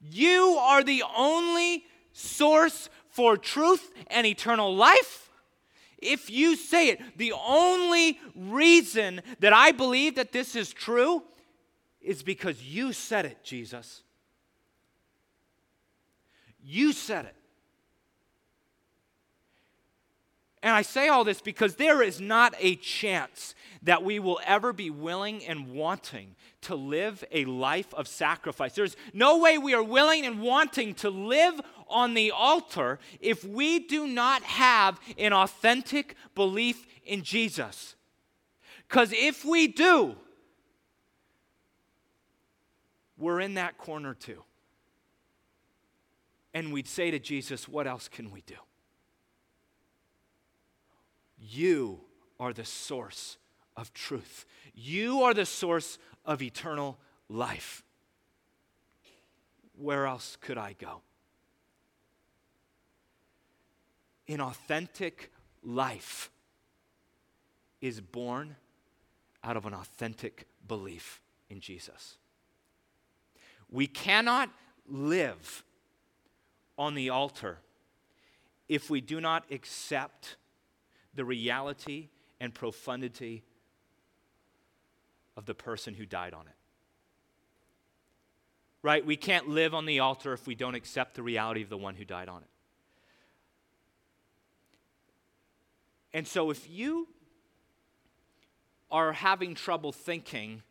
[0.00, 5.30] You are the only source for truth and eternal life.
[5.98, 11.22] If you say it, the only reason that I believe that this is true
[12.04, 14.02] is because you said it, Jesus.
[16.62, 17.36] You said it.
[20.62, 24.72] And I say all this because there is not a chance that we will ever
[24.72, 28.74] be willing and wanting to live a life of sacrifice.
[28.74, 33.78] There's no way we are willing and wanting to live on the altar if we
[33.78, 37.94] do not have an authentic belief in Jesus.
[38.88, 40.16] Because if we do,
[43.24, 44.42] we're in that corner too.
[46.52, 48.56] And we'd say to Jesus, What else can we do?
[51.38, 52.00] You
[52.38, 53.38] are the source
[53.78, 54.44] of truth.
[54.74, 56.98] You are the source of eternal
[57.30, 57.82] life.
[59.78, 61.00] Where else could I go?
[64.28, 65.32] An authentic
[65.62, 66.30] life
[67.80, 68.56] is born
[69.42, 72.18] out of an authentic belief in Jesus.
[73.74, 74.50] We cannot
[74.88, 75.64] live
[76.78, 77.58] on the altar
[78.68, 80.36] if we do not accept
[81.12, 83.42] the reality and profundity
[85.36, 86.54] of the person who died on it.
[88.80, 89.04] Right?
[89.04, 91.96] We can't live on the altar if we don't accept the reality of the one
[91.96, 92.48] who died on it.
[96.12, 97.08] And so if you
[98.88, 100.62] are having trouble thinking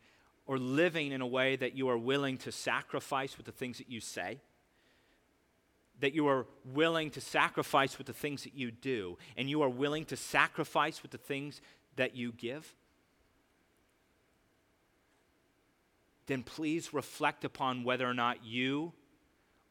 [0.46, 3.90] or living in a way that you are willing to sacrifice with the things that
[3.90, 4.40] you say,
[6.00, 9.68] that you are willing to sacrifice with the things that you do, and you are
[9.68, 11.60] willing to sacrifice with the things
[11.96, 12.74] that you give,
[16.26, 18.92] then please reflect upon whether or not you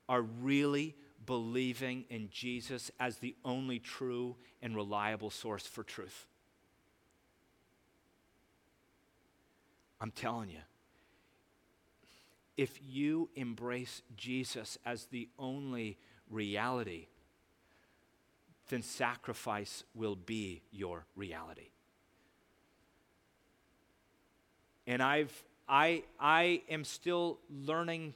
[0.08, 6.28] are really believing in Jesus as the only true and reliable source for truth.
[10.04, 10.60] I'm telling you,
[12.58, 15.98] if you embrace Jesus as the only
[16.30, 17.08] reality,
[18.68, 21.70] then sacrifice will be your reality.
[24.88, 25.32] And I've,
[25.70, 28.13] I, I am still learning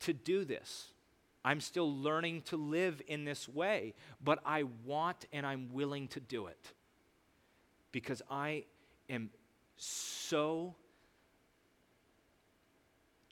[0.00, 0.92] to do this.
[1.44, 6.20] I'm still learning to live in this way, but I want and I'm willing to
[6.20, 6.72] do it
[7.90, 8.66] because I
[9.10, 9.30] am
[9.76, 10.76] so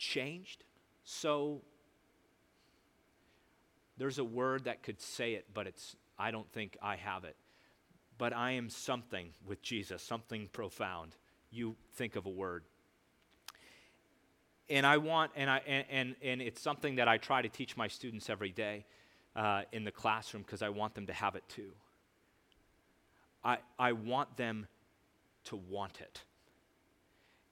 [0.00, 0.64] changed,
[1.04, 1.60] so
[3.96, 7.36] there's a word that could say it, but it's I don't think I have it.
[8.18, 11.16] But I am something with Jesus, something profound.
[11.50, 12.64] You think of a word.
[14.68, 17.76] And I want, and, I, and, and, and it's something that I try to teach
[17.76, 18.84] my students every day
[19.34, 21.72] uh, in the classroom because I want them to have it too.
[23.42, 24.66] I, I want them
[25.44, 26.22] to want it.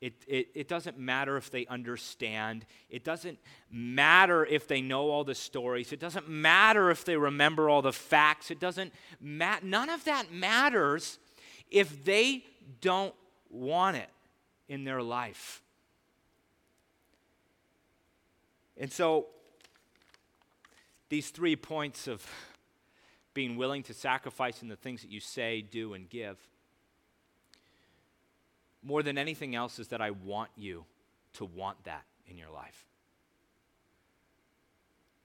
[0.01, 2.65] It, it, it doesn't matter if they understand.
[2.89, 3.39] It doesn't
[3.71, 5.93] matter if they know all the stories.
[5.93, 8.51] It doesn't matter if they remember all the facts.
[8.51, 9.67] It doesn't matter.
[9.67, 11.19] None of that matters
[11.69, 12.45] if they
[12.81, 13.15] don't
[13.51, 14.11] want it
[14.69, 15.63] in their life.
[18.77, 19.27] And so,
[21.09, 22.25] these three points of
[23.35, 26.39] being willing to sacrifice in the things that you say, do, and give
[28.83, 30.85] more than anything else is that I want you
[31.35, 32.85] to want that in your life.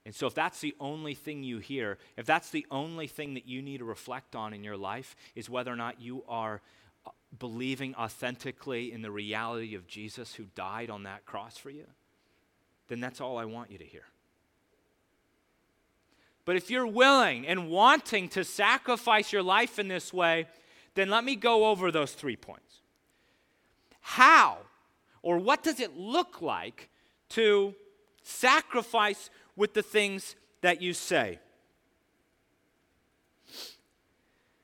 [0.05, 3.47] And so, if that's the only thing you hear, if that's the only thing that
[3.47, 6.61] you need to reflect on in your life, is whether or not you are
[7.05, 11.85] uh, believing authentically in the reality of Jesus who died on that cross for you,
[12.89, 14.03] then that's all I want you to hear.
[16.43, 20.47] But if you're willing and wanting to sacrifice your life in this way,
[20.95, 22.82] then let me go over those three points
[24.03, 24.57] how
[25.21, 26.89] or what does it look like
[27.29, 27.73] to
[28.21, 31.39] sacrifice with the things that you say?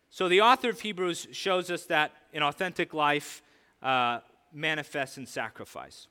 [0.10, 3.42] So, the author of Hebrews shows us that an authentic life
[3.82, 4.20] uh,
[4.54, 6.08] manifests in sacrifice.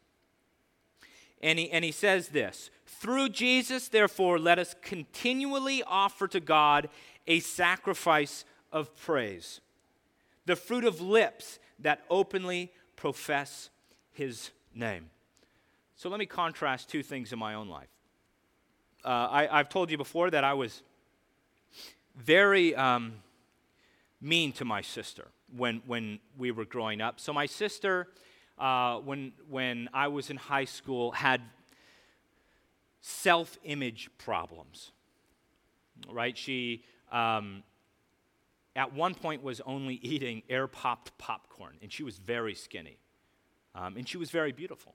[1.42, 6.88] And he, and he says this Through Jesus, therefore, let us continually offer to God
[7.26, 9.60] a sacrifice of praise,
[10.46, 13.70] the fruit of lips that openly profess
[14.10, 15.10] his name.
[15.96, 17.88] So let me contrast two things in my own life.
[19.04, 20.82] Uh, I, have told you before that I was
[22.16, 23.14] very um,
[24.20, 27.20] mean to my sister when, when we were growing up.
[27.20, 28.08] So, my sister,
[28.58, 31.40] uh, when, when I was in high school, had
[33.00, 34.90] self image problems,
[36.10, 36.36] right?
[36.36, 36.82] She,
[37.12, 37.62] um,
[38.78, 42.96] at one point, was only eating air popped popcorn, and she was very skinny.
[43.74, 44.94] Um, and she was very beautiful.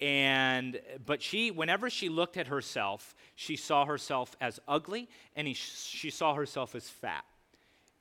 [0.00, 5.54] And, but she, whenever she looked at herself, she saw herself as ugly and he,
[5.54, 7.24] she saw herself as fat.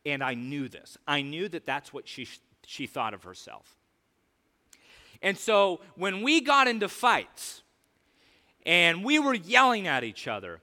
[0.04, 0.98] And I knew this.
[1.08, 2.28] I knew that that's what she,
[2.66, 3.76] she thought of herself.
[5.22, 7.62] And so when we got into fights
[8.66, 10.60] and we were yelling at each other,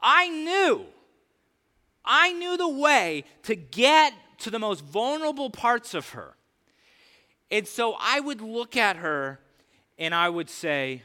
[0.00, 0.84] I knew,
[2.04, 6.34] I knew the way to get to the most vulnerable parts of her.
[7.50, 9.38] And so I would look at her
[9.98, 11.02] and I would say,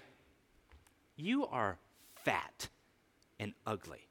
[1.16, 1.78] You are
[2.24, 2.70] fat
[3.40, 4.08] and ugly.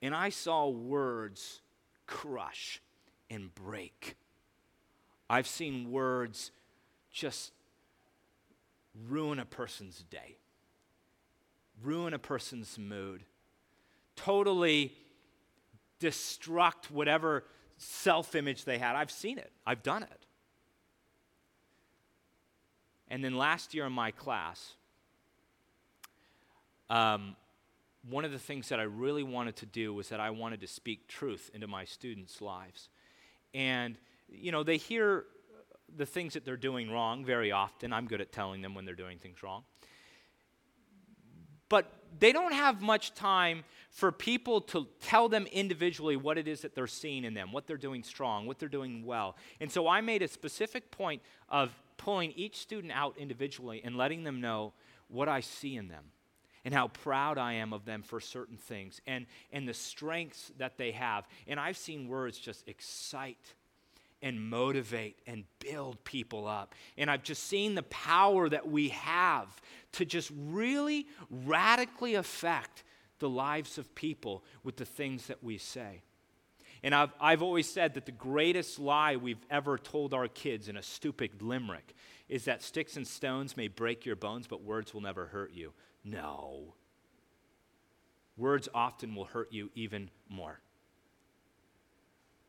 [0.00, 1.60] And I saw words
[2.06, 2.80] crush
[3.30, 4.16] and break.
[5.30, 6.50] I've seen words
[7.10, 7.52] just
[9.08, 10.36] ruin a person's day,
[11.82, 13.24] ruin a person's mood,
[14.16, 14.92] totally
[16.00, 17.44] destruct whatever
[17.78, 18.96] self image they had.
[18.96, 20.26] I've seen it, I've done it.
[23.08, 24.72] And then last year in my class,
[26.88, 27.36] um,
[28.08, 30.66] one of the things that I really wanted to do was that I wanted to
[30.66, 32.88] speak truth into my students' lives.
[33.54, 33.98] And,
[34.28, 35.24] you know, they hear
[35.96, 37.92] the things that they're doing wrong very often.
[37.92, 39.64] I'm good at telling them when they're doing things wrong.
[41.68, 46.62] But they don't have much time for people to tell them individually what it is
[46.62, 49.36] that they're seeing in them, what they're doing strong, what they're doing well.
[49.60, 51.20] And so I made a specific point
[51.50, 54.72] of pulling each student out individually and letting them know
[55.08, 56.04] what I see in them
[56.64, 60.78] and how proud I am of them for certain things and, and the strengths that
[60.78, 61.28] they have.
[61.46, 63.54] And I've seen words just excite
[64.22, 66.74] and motivate and build people up.
[66.96, 69.48] And I've just seen the power that we have
[69.92, 72.84] to just really radically affect
[73.22, 76.02] the lives of people with the things that we say.
[76.82, 80.76] And I've, I've always said that the greatest lie we've ever told our kids in
[80.76, 81.94] a stupid limerick
[82.28, 85.72] is that sticks and stones may break your bones, but words will never hurt you.
[86.04, 86.74] No.
[88.36, 90.58] Words often will hurt you even more.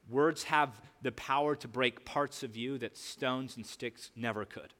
[0.09, 4.73] Words have the power to break parts of you that stones and sticks never could.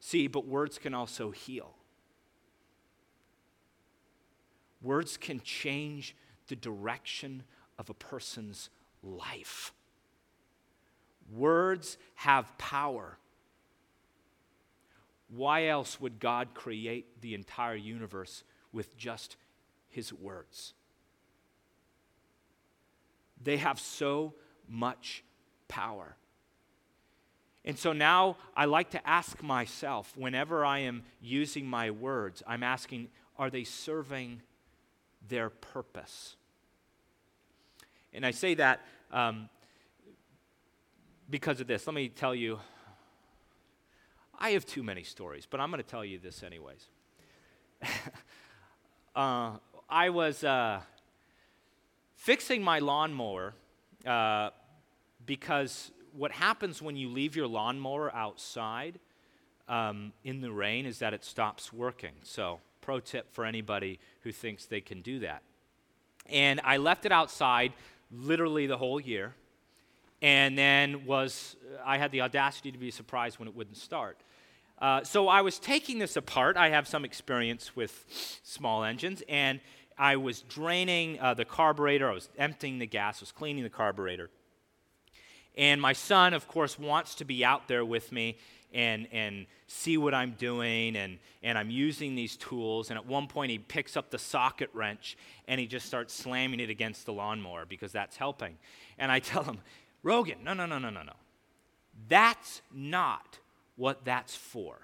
[0.00, 1.74] See, but words can also heal.
[4.82, 6.14] Words can change
[6.48, 7.42] the direction
[7.78, 8.70] of a person's
[9.02, 9.72] life.
[11.34, 13.18] Words have power.
[15.28, 19.36] Why else would God create the entire universe with just
[19.88, 20.72] his words?
[23.42, 24.34] They have so
[24.68, 25.24] much
[25.68, 26.16] power.
[27.64, 32.62] And so now I like to ask myself, whenever I am using my words, I'm
[32.62, 34.42] asking, are they serving
[35.28, 36.36] their purpose?
[38.12, 38.80] And I say that
[39.12, 39.48] um,
[41.28, 41.86] because of this.
[41.86, 42.58] Let me tell you.
[44.38, 46.88] I have too many stories, but I'm going to tell you this anyways.
[49.16, 49.52] uh,
[49.88, 50.80] I was uh,
[52.16, 53.54] fixing my lawnmower
[54.04, 54.50] uh,
[55.24, 58.98] because what happens when you leave your lawnmower outside
[59.68, 62.12] um, in the rain is that it stops working.
[62.22, 65.42] So, pro tip for anybody who thinks they can do that.
[66.28, 67.72] And I left it outside
[68.12, 69.34] literally the whole year.
[70.22, 74.18] And then was, I had the audacity to be surprised when it wouldn't start.
[74.78, 76.56] Uh, so I was taking this apart.
[76.56, 78.04] I have some experience with
[78.42, 79.60] small engines, and
[79.98, 82.10] I was draining uh, the carburetor.
[82.10, 83.18] I was emptying the gas.
[83.18, 84.30] I was cleaning the carburetor.
[85.56, 88.36] And my son, of course, wants to be out there with me
[88.72, 92.90] and, and see what I'm doing, and, and I'm using these tools.
[92.90, 95.16] And at one point, he picks up the socket wrench
[95.48, 98.58] and he just starts slamming it against the lawnmower because that's helping.
[98.98, 99.58] And I tell him,
[100.02, 101.14] Rogan, no, no, no, no, no, no.
[102.08, 103.38] That's not
[103.76, 104.78] what that's for.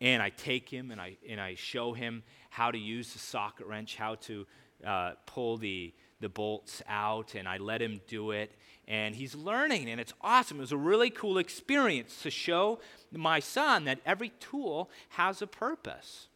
[0.00, 3.66] and I take him and I, and I show him how to use the socket
[3.66, 4.46] wrench, how to
[4.84, 8.52] uh, pull the, the bolts out, and I let him do it.
[8.86, 10.58] And he's learning, and it's awesome.
[10.58, 12.80] It was a really cool experience to show
[13.10, 16.28] my son that every tool has a purpose.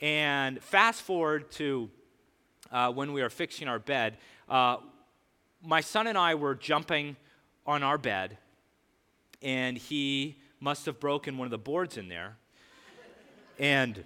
[0.00, 1.90] And fast forward to
[2.70, 4.18] uh, when we were fixing our bed,
[4.48, 4.76] uh,
[5.64, 7.16] my son and I were jumping
[7.66, 8.38] on our bed,
[9.42, 12.36] and he must have broken one of the boards in there.
[13.58, 14.04] and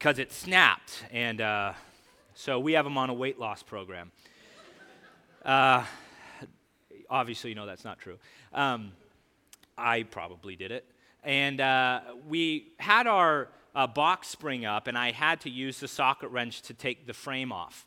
[0.00, 1.04] because it snapped.
[1.12, 1.74] And uh,
[2.34, 4.10] so we have him on a weight loss program.
[5.44, 5.84] Uh,
[7.08, 8.18] obviously, you know that's not true.
[8.52, 8.92] Um,
[9.78, 10.84] I probably did it.
[11.22, 15.88] And uh, we had our uh, box spring up, and I had to use the
[15.88, 17.86] socket wrench to take the frame off.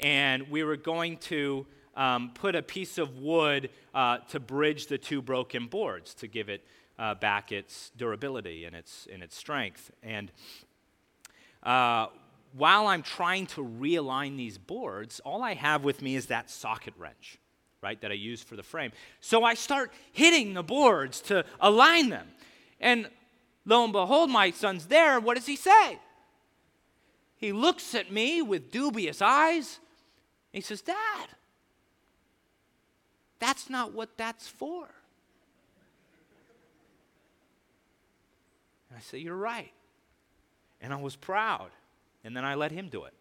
[0.00, 1.66] And we were going to
[1.96, 6.48] um, put a piece of wood uh, to bridge the two broken boards to give
[6.48, 6.64] it
[6.98, 9.90] uh, back its durability and its, and its strength.
[10.02, 10.30] And
[11.62, 12.06] uh,
[12.52, 16.94] while I'm trying to realign these boards, all I have with me is that socket
[16.98, 17.38] wrench,
[17.82, 18.92] right, that I use for the frame.
[19.20, 22.28] So I start hitting the boards to align them.
[22.80, 23.08] And
[23.64, 25.18] lo and behold, my son's there.
[25.20, 25.98] What does he say?
[27.36, 29.80] He looks at me with dubious eyes.
[30.52, 31.28] He says, Dad,
[33.38, 34.88] that's not what that's for.
[38.88, 39.72] And I say, You're right.
[40.80, 41.70] And I was proud.
[42.24, 43.14] And then I let him do it.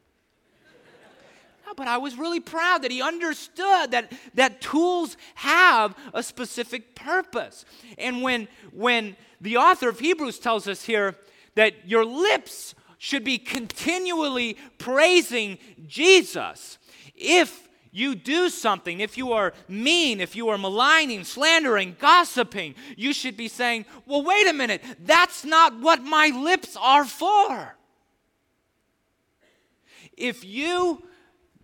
[1.66, 6.96] no, but I was really proud that he understood that, that tools have a specific
[6.96, 7.66] purpose.
[7.98, 11.16] And when, when the author of Hebrews tells us here
[11.56, 16.78] that your lips should be continually praising Jesus,
[17.16, 23.14] if you do something, if you are mean, if you are maligning, slandering, gossiping, you
[23.14, 27.76] should be saying, Well, wait a minute, that's not what my lips are for.
[30.22, 31.04] If you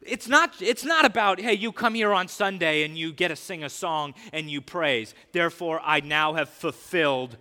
[0.08, 3.36] it's not, it's not about, hey, you come here on Sunday and you get to
[3.36, 5.14] sing a song and you praise.
[5.32, 7.38] Therefore, I now have fulfilled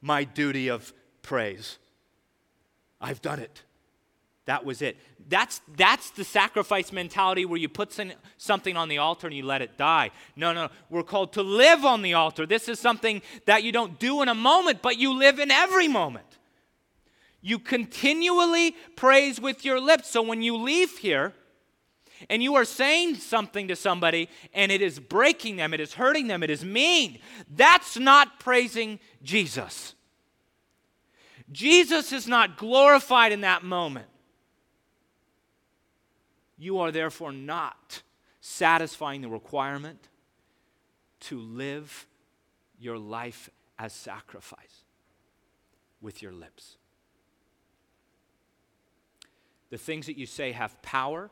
[0.00, 0.92] my duty of
[1.22, 1.78] praise.
[3.00, 3.62] I've done it.
[4.46, 4.96] That was it.
[5.28, 7.96] That's, that's the sacrifice mentality where you put
[8.36, 10.10] something on the altar and you let it die.
[10.34, 12.46] No, no, we're called to live on the altar.
[12.46, 15.86] This is something that you don't do in a moment, but you live in every
[15.86, 16.26] moment.
[17.42, 20.10] You continually praise with your lips.
[20.10, 21.32] So when you leave here
[22.28, 26.26] and you are saying something to somebody and it is breaking them, it is hurting
[26.26, 27.18] them, it is mean,
[27.48, 29.94] that's not praising Jesus.
[31.50, 34.06] Jesus is not glorified in that moment.
[36.58, 38.02] You are therefore not
[38.40, 40.08] satisfying the requirement
[41.20, 42.06] to live
[42.78, 44.84] your life as sacrifice
[46.02, 46.76] with your lips.
[49.70, 51.30] The things that you say have power,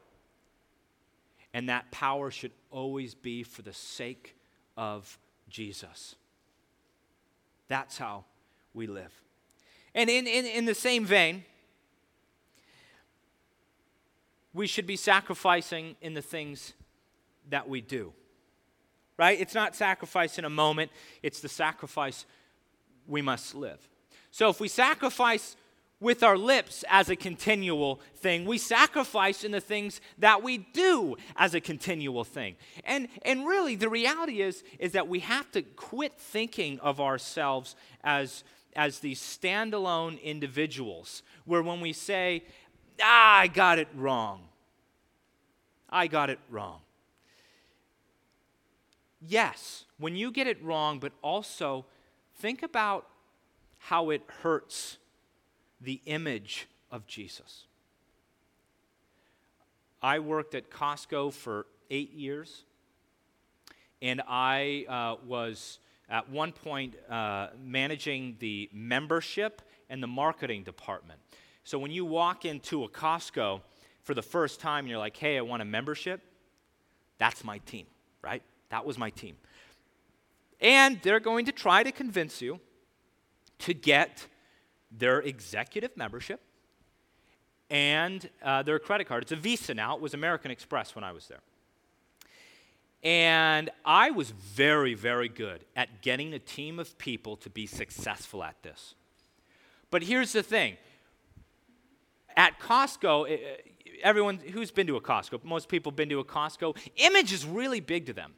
[1.53, 4.37] and that power should always be for the sake
[4.77, 5.19] of
[5.49, 6.15] Jesus.
[7.69, 8.25] That's how
[8.75, 9.13] we live.
[9.95, 11.45] And in, in, in the same vein,
[14.53, 16.75] we should be sacrificing in the things
[17.51, 18.13] that we do.
[19.17, 19.41] Right?
[19.41, 22.25] It's not sacrifice in a moment, it's the sacrifice
[23.07, 23.89] we must live.
[24.31, 25.57] So if we sacrifice
[26.01, 28.45] with our lips as a continual thing.
[28.45, 32.57] We sacrifice in the things that we do as a continual thing.
[32.85, 37.75] And, and really, the reality is, is that we have to quit thinking of ourselves
[38.05, 38.45] as,
[38.77, 42.45] as these standalone individuals, where when we say,
[43.03, 44.43] ah, I got it wrong,
[45.91, 46.81] I got it wrong.
[49.21, 51.87] Yes, when you get it wrong, but also
[52.37, 53.09] think about
[53.79, 54.99] how it hurts
[55.81, 57.65] the image of Jesus.
[60.03, 62.65] I worked at Costco for eight years,
[64.01, 71.19] and I uh, was at one point uh, managing the membership and the marketing department.
[71.65, 73.61] So when you walk into a Costco,
[74.09, 76.23] for the first time and you're like, hey, I want a membership,
[77.19, 77.85] that's my team,
[78.23, 78.43] right?
[78.71, 79.37] That was my team.
[80.63, 82.59] And they're going to try to convince you
[83.59, 84.27] to get
[84.91, 86.41] their executive membership
[87.71, 89.23] and uh, their credit card.
[89.23, 91.41] It's a Visa now, it was American Express when I was there.
[93.03, 98.43] And I was very, very good at getting a team of people to be successful
[98.43, 98.95] at this.
[99.91, 100.77] But here's the thing
[102.37, 103.39] at Costco,
[104.03, 107.45] everyone who's been to a Costco, most people have been to a Costco, image is
[107.45, 108.35] really big to them.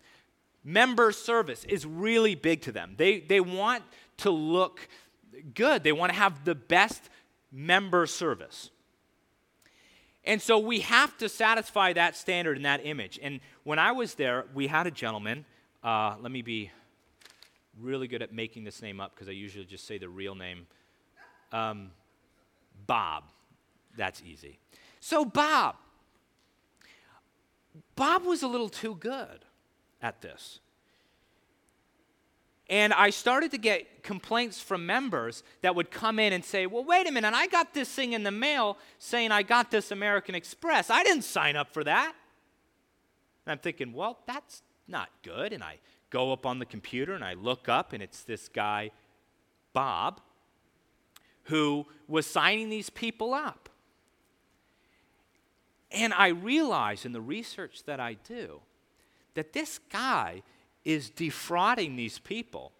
[0.62, 2.94] Member service is really big to them.
[2.96, 3.82] They, they want
[4.18, 4.88] to look
[5.54, 5.82] good.
[5.84, 7.08] They want to have the best
[7.52, 8.70] member service.
[10.24, 13.18] And so we have to satisfy that standard and that image.
[13.22, 15.46] And when I was there, we had a gentleman.
[15.82, 16.70] Uh, let me be
[17.80, 20.66] really good at making this name up because I usually just say the real name.
[21.52, 21.90] Um,
[22.86, 23.24] Bob.
[23.96, 24.58] That's easy.
[25.00, 25.76] So, Bob.
[27.96, 29.44] Bob was a little too good
[30.02, 30.60] at this.
[32.70, 36.84] And I started to get complaints from members that would come in and say, Well,
[36.84, 40.36] wait a minute, I got this thing in the mail saying I got this American
[40.36, 40.88] Express.
[40.88, 42.14] I didn't sign up for that.
[43.44, 45.52] And I'm thinking, Well, that's not good.
[45.52, 45.78] And I
[46.10, 48.92] go up on the computer and I look up, and it's this guy,
[49.72, 50.20] Bob,
[51.44, 53.68] who was signing these people up.
[55.90, 58.60] And I realize in the research that I do
[59.34, 60.42] that this guy
[60.84, 62.72] is defrauding these people,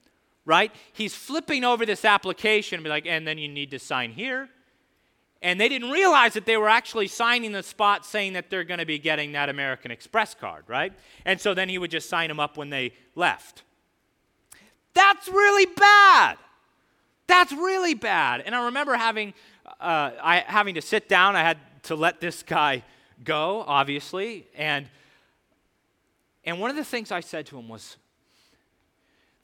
[0.45, 0.73] right?
[0.93, 4.49] He's flipping over this application and be like, and then you need to sign here.
[5.43, 8.81] And they didn't realize that they were actually signing the spot saying that they're going
[8.81, 10.93] to be getting that American Express card, right?
[11.25, 13.63] And so then he would just sign them up when they left.
[14.93, 16.37] That's really bad.
[17.27, 18.43] That's really bad.
[18.45, 19.33] And I remember having,
[19.81, 21.37] uh, I, having to sit down.
[21.37, 22.83] I had to let this guy
[23.25, 24.47] go, obviously.
[24.55, 24.89] And
[26.51, 27.97] and one of the things I said to him was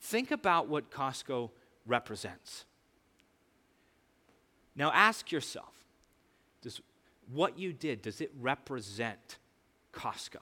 [0.01, 1.49] think about what Costco
[1.85, 2.65] represents.
[4.75, 5.71] Now ask yourself
[6.61, 6.81] does
[7.31, 9.37] what you did, does it represent
[9.93, 10.41] Costco?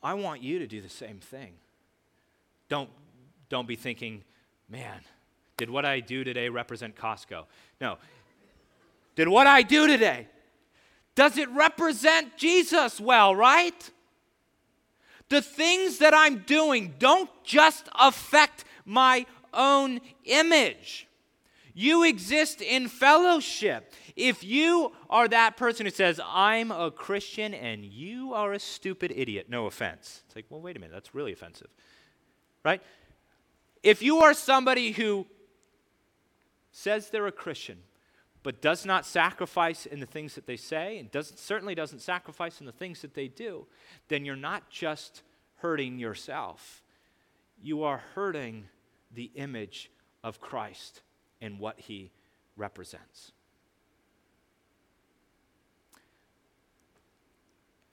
[0.00, 1.54] I want you to do the same thing.
[2.68, 2.88] Don't,
[3.48, 4.22] don't be thinking,
[4.68, 5.00] man,
[5.56, 7.46] did what I do today represent Costco?
[7.80, 7.98] No.
[9.16, 10.28] Did what I do today
[11.16, 13.90] does it represent Jesus well, right?
[15.28, 21.08] The things that I'm doing don't just affect my own image.
[21.74, 23.92] You exist in fellowship.
[24.14, 29.12] If you are that person who says, I'm a Christian and you are a stupid
[29.14, 30.22] idiot, no offense.
[30.26, 31.68] It's like, well, wait a minute, that's really offensive.
[32.64, 32.82] Right?
[33.82, 35.26] If you are somebody who
[36.72, 37.78] says they're a Christian,
[38.46, 42.60] but does not sacrifice in the things that they say and doesn't, certainly doesn't sacrifice
[42.60, 43.66] in the things that they do,
[44.06, 45.24] then you're not just
[45.56, 46.84] hurting yourself,
[47.60, 48.68] you are hurting
[49.12, 49.90] the image
[50.22, 51.02] of Christ
[51.40, 52.12] and what he
[52.56, 53.32] represents.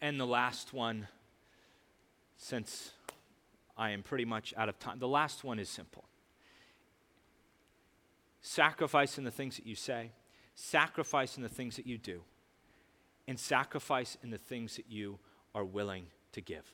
[0.02, 1.08] And the last one,
[2.38, 2.92] since
[3.76, 6.04] I am pretty much out of time, the last one is simple.
[8.42, 10.12] Sacrifice in the things that you say
[10.56, 12.22] sacrifice in the things that you do,
[13.28, 15.20] and sacrifice in the things that you
[15.56, 16.74] are willing to give.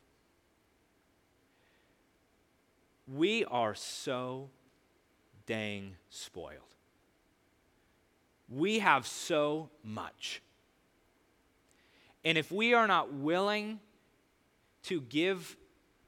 [3.08, 4.50] We are so
[5.46, 6.76] dang spoiled.
[8.50, 10.42] We have so much.
[12.24, 13.80] And if we are not willing
[14.84, 15.56] to give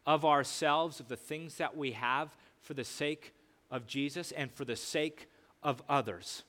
[0.06, 3.34] of ourselves, of the things that we have, for the sake
[3.70, 5.28] of Jesus and for the sake
[5.64, 6.44] of others,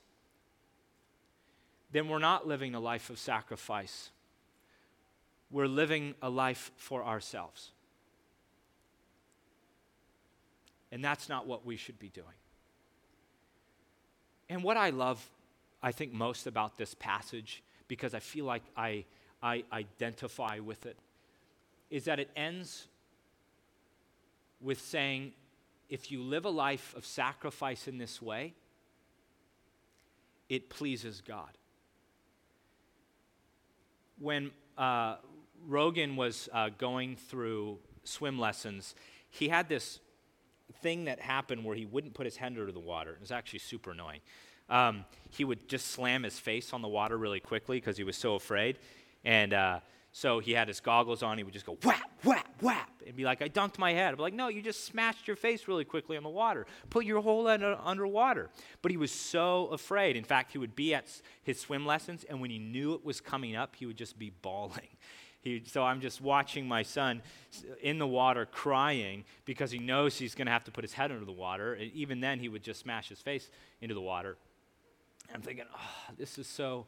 [1.93, 4.11] then we're not living a life of sacrifice.
[5.51, 7.71] We're living a life for ourselves.
[10.91, 12.27] And that's not what we should be doing.
[14.49, 15.27] And what I love,
[15.83, 19.05] I think, most about this passage, because I feel like I,
[19.43, 20.97] I identify with it,
[21.91, 22.87] is that it ends
[24.61, 25.33] with saying,
[25.91, 28.55] if you live a life of sacrifice in this way,
[30.49, 31.51] it pleases God
[34.23, 35.17] when uh,
[35.67, 38.95] Rogan was uh, going through swim lessons,
[39.31, 39.99] he had this
[40.81, 43.13] thing that happened where he wouldn't put his hand under the water.
[43.13, 44.21] It was actually super annoying.
[44.71, 48.17] Um, he would just slam his face on the water really quickly because he was
[48.17, 48.79] so afraid.
[49.25, 49.81] And uh,
[50.13, 51.39] so he had his goggles on.
[51.39, 54.13] He would just go whap, whap, whap, and be like, I dunked my head.
[54.13, 56.67] I'd be like, no, you just smashed your face really quickly in the water.
[56.91, 58.51] Put your whole head underwater.
[58.83, 60.17] But he was so afraid.
[60.17, 61.07] In fact, he would be at
[61.43, 64.31] his swim lessons, and when he knew it was coming up, he would just be
[64.43, 64.89] bawling.
[65.43, 67.21] He, so I'm just watching my son
[67.81, 71.11] in the water crying because he knows he's going to have to put his head
[71.11, 71.75] under the water.
[71.75, 73.51] And even then, he would just smash his face
[73.81, 74.37] into the water.
[75.27, 76.87] And I'm thinking, oh, this is so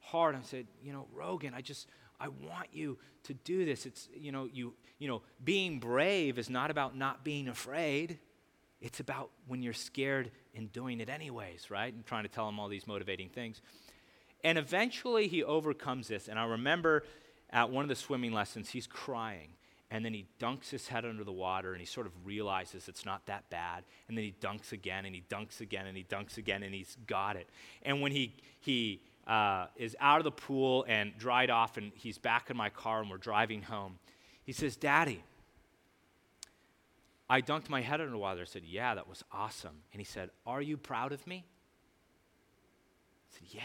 [0.00, 0.36] hard.
[0.36, 1.88] I said, you know, Rogan, I just,
[2.20, 3.86] I want you to do this.
[3.86, 8.18] It's, you know, you, you know, being brave is not about not being afraid.
[8.80, 11.92] It's about when you're scared and doing it anyways, right?
[11.92, 13.60] And trying to tell him all these motivating things.
[14.42, 16.28] And eventually he overcomes this.
[16.28, 17.04] And I remember
[17.50, 19.50] at one of the swimming lessons, he's crying.
[19.90, 23.04] and then he dunks his head under the water and he sort of realizes it's
[23.04, 26.36] not that bad and then he dunks again and he dunks again and he dunks
[26.36, 27.48] again and he's got it
[27.82, 32.18] and when he he uh, is out of the pool and dried off and he's
[32.18, 33.98] back in my car and we're driving home.
[34.44, 35.22] He says daddy
[37.28, 38.42] i dunked my head under the water.
[38.42, 39.82] I said yeah that was awesome.
[39.92, 41.44] And he said are you proud of me?
[43.32, 43.62] I said yeah.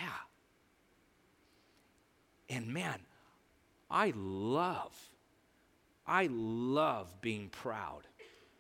[2.50, 3.00] And man
[3.92, 4.96] i love
[6.08, 8.08] I love being proud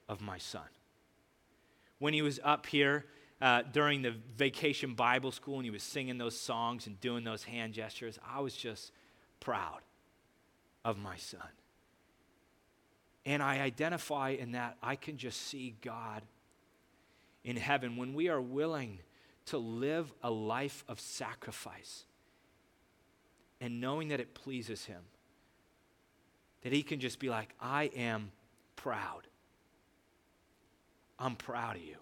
[0.07, 0.67] of my son.
[1.97, 3.05] When he was up here
[3.41, 7.43] uh, during the vacation Bible school and he was singing those songs and doing those
[7.43, 8.91] hand gestures, I was just
[9.39, 9.79] proud
[10.83, 11.41] of my son.
[13.25, 16.23] And I identify in that I can just see God
[17.43, 18.99] in heaven when we are willing
[19.47, 22.05] to live a life of sacrifice
[23.61, 25.01] and knowing that it pleases Him
[26.61, 28.31] that he can just be like, I am
[28.75, 29.27] proud.
[31.17, 31.95] I'm proud of you.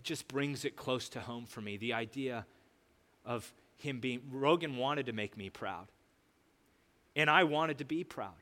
[0.00, 1.76] That just brings it close to home for me.
[1.76, 2.46] The idea
[3.26, 5.88] of him being, Rogan wanted to make me proud.
[7.14, 8.32] And I wanted to be proud.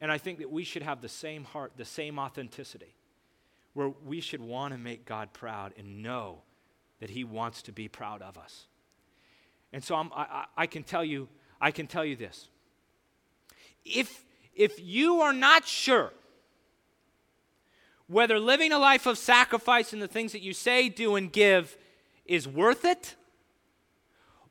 [0.00, 2.96] And I think that we should have the same heart, the same authenticity,
[3.74, 6.42] where we should want to make God proud and know
[6.98, 8.66] that he wants to be proud of us.
[9.72, 11.28] And so I, I can tell you,
[11.60, 12.48] I can tell you this.
[13.84, 16.10] If, if you are not sure
[18.06, 21.76] whether living a life of sacrifice and the things that you say, do, and give
[22.26, 23.14] is worth it,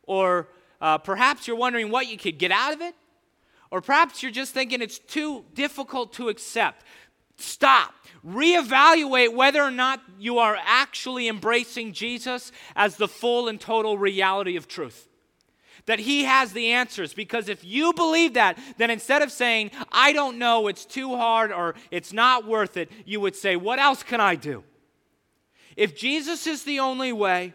[0.03, 0.49] or
[0.81, 2.95] uh, perhaps you're wondering what you could get out of it,
[3.71, 6.83] or perhaps you're just thinking it's too difficult to accept,
[7.37, 7.93] stop.
[8.25, 14.55] Reevaluate whether or not you are actually embracing Jesus as the full and total reality
[14.55, 15.09] of truth
[15.85, 17.13] that He has the answers.
[17.13, 21.51] Because if you believe that, then instead of saying, I don't know, it's too hard,
[21.51, 24.63] or it's not worth it, you would say, What else can I do?
[25.75, 27.53] If Jesus is the only way,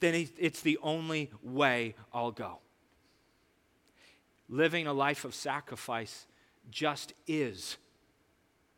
[0.00, 2.58] then it's the only way I'll go.
[4.48, 6.26] Living a life of sacrifice
[6.70, 7.76] just is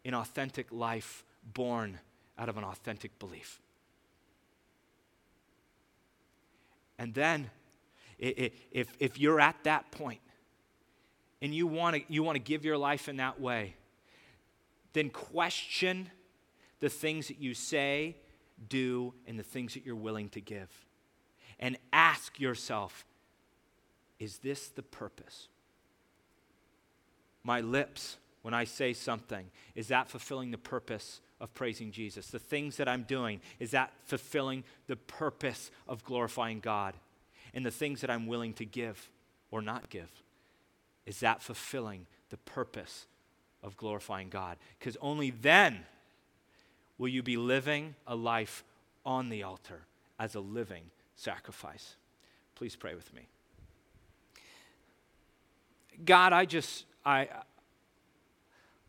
[0.04, 1.98] an authentic life born
[2.38, 3.60] out of an authentic belief.
[7.04, 7.50] And then,
[8.18, 10.22] if, if you're at that point
[11.42, 13.74] and you want to you want to give your life in that way,
[14.94, 16.08] then question
[16.80, 18.16] the things that you say,
[18.70, 20.70] do, and the things that you're willing to give.
[21.60, 23.04] And ask yourself
[24.18, 25.48] is this the purpose?
[27.42, 32.28] My lips, when I say something, is that fulfilling the purpose of praising Jesus?
[32.28, 36.94] The things that I'm doing, is that fulfilling the purpose of glorifying God?
[37.52, 39.08] And the things that I'm willing to give
[39.50, 40.10] or not give,
[41.06, 43.06] is that fulfilling the purpose
[43.62, 44.56] of glorifying God?
[44.78, 45.84] Because only then
[46.98, 48.64] will you be living a life
[49.04, 49.80] on the altar
[50.18, 50.84] as a living
[51.16, 51.96] sacrifice.
[52.54, 53.26] Please pray with me.
[56.04, 57.28] God, I just, I,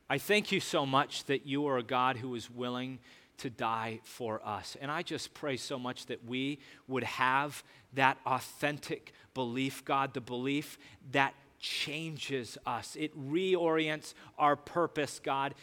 [0.09, 2.99] I thank you so much that you are a God who is willing
[3.37, 4.77] to die for us.
[4.79, 10.21] And I just pray so much that we would have that authentic belief, God, the
[10.21, 10.77] belief
[11.11, 12.95] that changes us.
[12.95, 15.55] It reorients our purpose, God.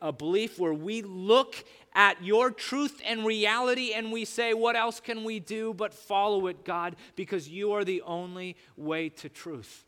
[0.00, 1.62] A belief where we look
[1.94, 6.46] at your truth and reality and we say, What else can we do but follow
[6.46, 6.96] it, God?
[7.16, 9.84] Because you are the only way to truth.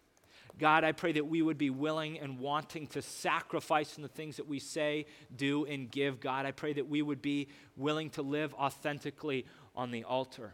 [0.60, 4.36] God, I pray that we would be willing and wanting to sacrifice in the things
[4.36, 6.20] that we say, do, and give.
[6.20, 7.48] God, I pray that we would be
[7.78, 10.52] willing to live authentically on the altar.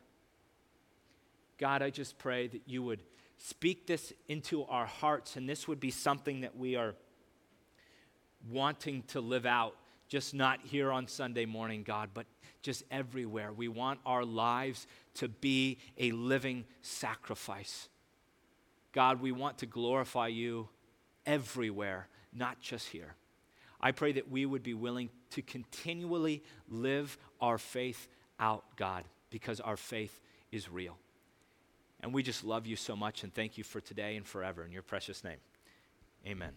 [1.58, 3.02] God, I just pray that you would
[3.38, 6.94] speak this into our hearts, and this would be something that we are
[8.48, 9.74] wanting to live out,
[10.06, 12.26] just not here on Sunday morning, God, but
[12.62, 13.52] just everywhere.
[13.52, 17.88] We want our lives to be a living sacrifice
[18.96, 20.70] God, we want to glorify you
[21.26, 23.14] everywhere, not just here.
[23.78, 28.08] I pray that we would be willing to continually live our faith
[28.40, 30.18] out, God, because our faith
[30.50, 30.96] is real.
[32.00, 34.64] And we just love you so much and thank you for today and forever.
[34.64, 35.40] In your precious name,
[36.26, 36.52] amen.